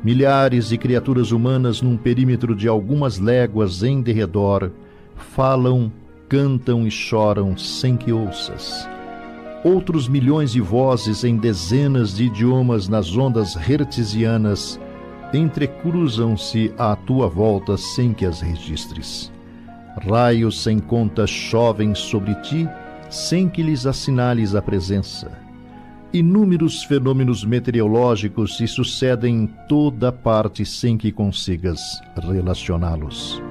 Milhares 0.03 0.69
de 0.69 0.77
criaturas 0.77 1.31
humanas 1.31 1.81
num 1.81 1.97
perímetro 1.97 2.55
de 2.55 2.67
algumas 2.67 3.17
léguas 3.17 3.81
em 3.81 3.99
derredor 3.99 4.71
falam, 5.15 5.91
cantam 6.29 6.85
e 6.85 6.91
choram 6.91 7.57
sem 7.57 7.97
que 7.97 8.11
ouças. 8.11 8.87
Outros 9.63 10.07
milhões 10.07 10.51
de 10.51 10.61
vozes 10.61 11.23
em 11.23 11.35
dezenas 11.35 12.15
de 12.15 12.25
idiomas 12.25 12.87
nas 12.87 13.15
ondas 13.15 13.55
hertzianas 13.55 14.79
entrecruzam-se 15.33 16.73
à 16.77 16.95
tua 16.95 17.27
volta 17.27 17.77
sem 17.77 18.13
que 18.13 18.25
as 18.25 18.41
registres. 18.41 19.31
Raios 20.07 20.61
sem 20.61 20.79
conta 20.79 21.27
chovem 21.27 21.93
sobre 21.95 22.35
ti 22.41 22.67
sem 23.09 23.49
que 23.49 23.61
lhes 23.61 23.85
assinales 23.85 24.55
a 24.55 24.61
presença. 24.61 25.31
Inúmeros 26.13 26.83
fenômenos 26.83 27.43
meteorológicos 27.45 28.57
se 28.57 28.67
sucedem 28.67 29.43
em 29.43 29.47
toda 29.67 30.11
parte 30.11 30.65
sem 30.65 30.97
que 30.97 31.11
consigas 31.11 31.79
relacioná-los. 32.15 33.41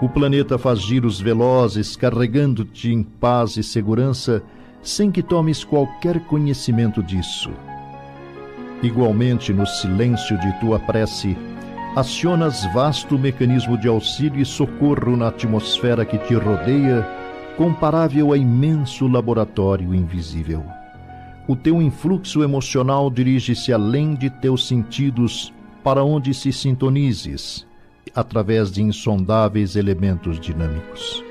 O 0.00 0.08
planeta 0.08 0.58
faz 0.58 0.80
giros 0.80 1.20
velozes, 1.20 1.94
carregando-te 1.96 2.90
em 2.90 3.02
paz 3.02 3.56
e 3.56 3.62
segurança, 3.62 4.42
sem 4.82 5.10
que 5.10 5.22
tomes 5.22 5.64
qualquer 5.64 6.20
conhecimento 6.26 7.02
disso 7.02 7.50
Igualmente, 8.82 9.52
no 9.52 9.64
silêncio 9.64 10.36
de 10.38 10.52
tua 10.58 10.78
prece, 10.78 11.36
acionas 11.94 12.64
vasto 12.72 13.16
mecanismo 13.16 13.78
de 13.78 13.86
auxílio 13.86 14.40
e 14.40 14.44
socorro 14.44 15.16
na 15.16 15.28
atmosfera 15.28 16.04
que 16.04 16.18
te 16.18 16.34
rodeia, 16.34 17.06
comparável 17.56 18.32
a 18.32 18.36
imenso 18.36 19.06
laboratório 19.06 19.94
invisível. 19.94 20.64
O 21.46 21.54
teu 21.54 21.80
influxo 21.80 22.42
emocional 22.42 23.10
dirige-se 23.10 23.72
além 23.72 24.14
de 24.14 24.30
teus 24.30 24.66
sentidos 24.66 25.52
para 25.84 26.02
onde 26.02 26.34
se 26.34 26.52
sintonizes, 26.52 27.66
através 28.14 28.70
de 28.70 28.82
insondáveis 28.82 29.76
elementos 29.76 30.40
dinâmicos. 30.40 31.22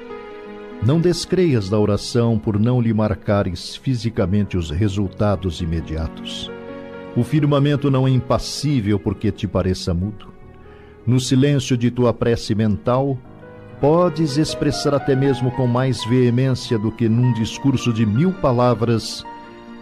Não 0.86 1.00
descreias 1.00 1.70
da 1.70 1.78
oração 1.78 2.40
por 2.40 2.60
não 2.60 2.82
lhe 2.82 2.94
marcares 2.94 3.76
fisicamente 3.76 4.58
os 4.58 4.70
resultados 4.70 5.62
imediatos. 5.62 6.50
O 7.16 7.24
firmamento 7.24 7.92
não 7.92 8.08
é 8.08 8.12
impassível 8.12 8.98
porque 8.98 9.32
te 9.32 9.48
pareça 9.48 9.94
mudo. 9.94 10.28
No 11.06 11.20
silêncio 11.20 11.76
de 11.76 11.92
tua 11.92 12.14
prece 12.14 12.56
mental, 12.56 13.18
podes 13.82 14.38
expressar 14.38 14.94
até 14.94 15.16
mesmo 15.16 15.52
com 15.52 15.68
mais 15.68 16.06
veemência 16.06 16.78
do 16.78 16.92
que 16.92 17.10
num 17.10 17.34
discurso 17.34 17.92
de 17.92 18.06
mil 18.06 18.32
palavras 18.32 19.26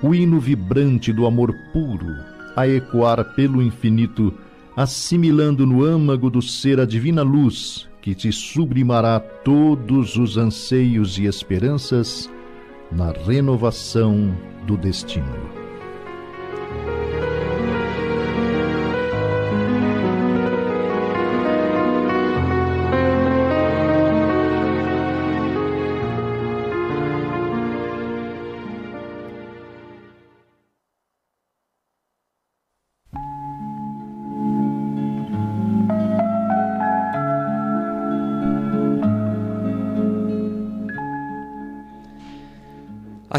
o 0.02 0.16
hino 0.16 0.40
vibrante 0.40 1.12
do 1.12 1.26
amor 1.26 1.54
puro 1.74 2.16
a 2.56 2.68
ecoar 2.68 3.36
pelo 3.36 3.62
infinito, 3.62 4.34
assimilando 4.76 5.66
no 5.66 5.84
âmago 5.84 6.30
do 6.30 6.42
ser 6.42 6.80
a 6.80 6.86
divina 6.86 7.22
luz 7.22 7.88
que 8.02 8.16
te 8.16 8.32
sublimará 8.32 9.20
todos 9.20 10.16
os 10.16 10.38
anseios 10.38 11.18
e 11.18 11.26
esperanças 11.26 12.30
na 12.92 13.12
renovação 13.12 14.36
do 14.66 14.78
destino. 14.78 15.59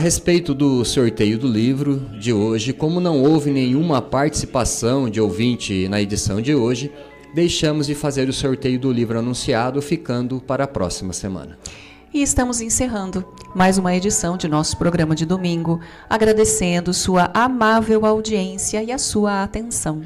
Respeito 0.00 0.54
do 0.54 0.82
sorteio 0.82 1.38
do 1.38 1.46
livro 1.46 1.98
de 2.18 2.32
hoje, 2.32 2.72
como 2.72 3.00
não 3.00 3.22
houve 3.22 3.50
nenhuma 3.50 4.00
participação 4.00 5.10
de 5.10 5.20
ouvinte 5.20 5.86
na 5.88 6.00
edição 6.00 6.40
de 6.40 6.54
hoje, 6.54 6.90
deixamos 7.34 7.86
de 7.86 7.94
fazer 7.94 8.26
o 8.26 8.32
sorteio 8.32 8.80
do 8.80 8.90
livro 8.90 9.18
anunciado, 9.18 9.80
ficando 9.82 10.40
para 10.40 10.64
a 10.64 10.66
próxima 10.66 11.12
semana. 11.12 11.58
E 12.14 12.22
estamos 12.22 12.62
encerrando 12.62 13.24
mais 13.54 13.76
uma 13.76 13.94
edição 13.94 14.38
de 14.38 14.48
nosso 14.48 14.78
programa 14.78 15.14
de 15.14 15.26
domingo, 15.26 15.78
agradecendo 16.08 16.94
sua 16.94 17.30
amável 17.34 18.06
audiência 18.06 18.82
e 18.82 18.90
a 18.90 18.98
sua 18.98 19.42
atenção. 19.42 20.00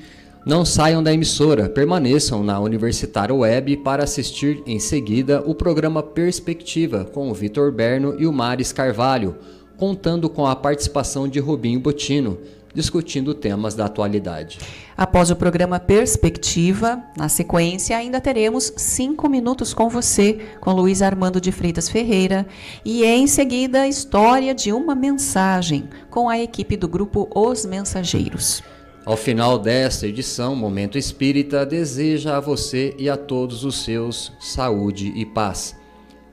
Não 0.45 0.65
saiam 0.65 1.03
da 1.03 1.13
emissora, 1.15 1.71
permaneçam 1.71 2.43
na 2.43 2.59
Universitária 2.59 3.35
Web 3.35 3.79
para 3.79 4.03
assistir 4.03 4.61
em 4.67 4.79
seguida 4.81 5.43
o 5.47 5.55
programa 5.55 6.03
Perspectiva 6.03 7.05
com 7.05 7.31
o 7.31 7.35
Vitor 7.35 7.71
Berno 7.73 8.17
e 8.19 8.27
o 8.27 8.33
Maris 8.33 8.73
Carvalho 8.73 9.37
contando 9.85 10.31
com 10.31 10.47
a 10.47 10.57
participação 10.57 11.29
de 11.29 11.39
Rubinho 11.39 11.79
Botino, 11.79 12.39
discutindo 12.73 13.35
temas 13.35 13.75
da 13.75 13.85
atualidade. 13.85 14.59
Após 14.97 15.31
o 15.31 15.37
programa 15.37 15.79
Perspectiva, 15.79 17.03
na 17.19 17.29
sequência 17.29 17.95
ainda 17.95 18.19
teremos 18.19 18.73
cinco 18.79 19.29
minutos 19.29 19.75
com 19.75 19.91
você, 19.91 20.39
com 20.59 20.73
Luiz 20.73 21.03
Armando 21.03 21.39
de 21.39 21.53
Freitas 21.53 21.91
Ferreira, 21.91 22.47
e 22.83 23.05
em 23.05 23.27
seguida 23.27 23.83
a 23.83 23.87
história 23.87 24.55
de 24.55 24.73
uma 24.73 24.95
mensagem 24.95 25.87
com 26.09 26.31
a 26.31 26.39
equipe 26.39 26.79
do 26.79 26.89
grupo 26.89 27.29
Os 27.35 27.67
Mensageiros. 27.67 28.63
Ao 29.05 29.19
final 29.19 29.59
desta 29.59 30.07
edição, 30.07 30.57
Momento 30.57 30.97
Espírita 30.97 31.67
deseja 31.67 32.39
a 32.39 32.41
você 32.41 32.95
e 32.99 33.11
a 33.11 33.19
todos 33.19 33.67
os 33.67 33.85
seus 33.85 34.33
saúde 34.41 35.13
e 35.15 35.27
paz. 35.27 35.77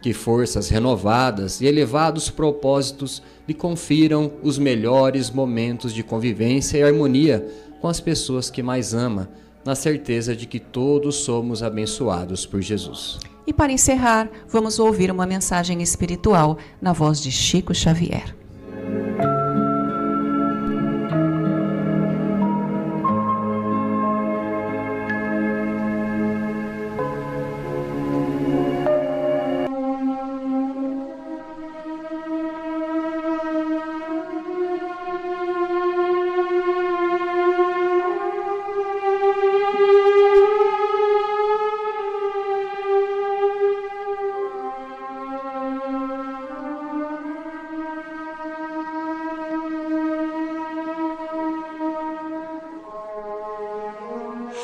Que 0.02 0.14
forças 0.14 0.70
renovadas 0.70 1.62
e 1.62 1.66
elevados 1.66 2.30
propósitos 2.30 3.22
lhe 3.48 3.54
confiram 3.54 4.32
os 4.42 4.58
melhores 4.58 5.30
momentos 5.30 5.94
de 5.94 6.02
convivência 6.04 6.78
e 6.78 6.84
harmonia 6.84 7.48
com 7.80 7.88
as 7.88 8.00
pessoas 8.00 8.50
que 8.50 8.64
mais 8.64 8.94
ama, 8.94 9.30
na 9.64 9.76
certeza 9.76 10.36
de 10.36 10.46
que 10.46 10.60
todos 10.60 11.18
somos 11.18 11.62
abençoados 11.62 12.46
por 12.46 12.62
Jesus. 12.62 13.20
E 13.46 13.54
para 13.54 13.72
encerrar, 13.72 14.30
vamos 14.48 14.80
ouvir 14.80 15.12
uma 15.12 15.26
mensagem 15.26 15.82
espiritual 15.82 16.58
na 16.82 16.94
voz 16.94 17.22
de 17.22 17.32
Chico 17.32 17.74
Xavier. 17.74 18.36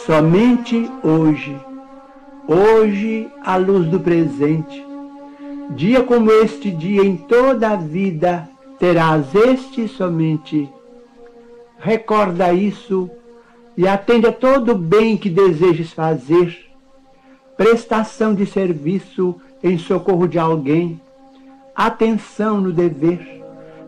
Somente 0.07 0.89
hoje, 1.03 1.53
hoje 2.47 3.29
à 3.43 3.57
luz 3.57 3.89
do 3.89 3.99
presente, 3.99 4.81
dia 5.71 6.01
como 6.01 6.31
este 6.31 6.71
dia 6.71 7.03
em 7.03 7.17
toda 7.17 7.71
a 7.71 7.75
vida, 7.75 8.47
terás 8.79 9.35
este 9.35 9.85
somente. 9.89 10.69
Recorda 11.77 12.53
isso 12.53 13.09
e 13.75 13.85
atende 13.85 14.27
a 14.27 14.31
todo 14.31 14.71
o 14.71 14.77
bem 14.77 15.17
que 15.17 15.29
desejes 15.29 15.91
fazer, 15.91 16.57
prestação 17.57 18.33
de 18.33 18.45
serviço 18.45 19.35
em 19.61 19.77
socorro 19.77 20.25
de 20.25 20.39
alguém, 20.39 21.01
atenção 21.75 22.61
no 22.61 22.71
dever, 22.71 23.43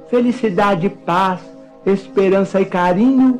felicidade, 0.09 0.89
paz, 0.89 1.39
esperança 1.85 2.59
e 2.59 2.65
carinho 2.65 3.39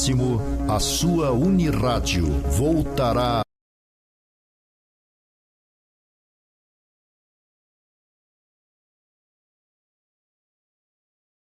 Próximo, 0.00 0.40
a 0.66 0.80
sua 0.80 1.30
Unirádio 1.30 2.26
voltará 2.56 3.42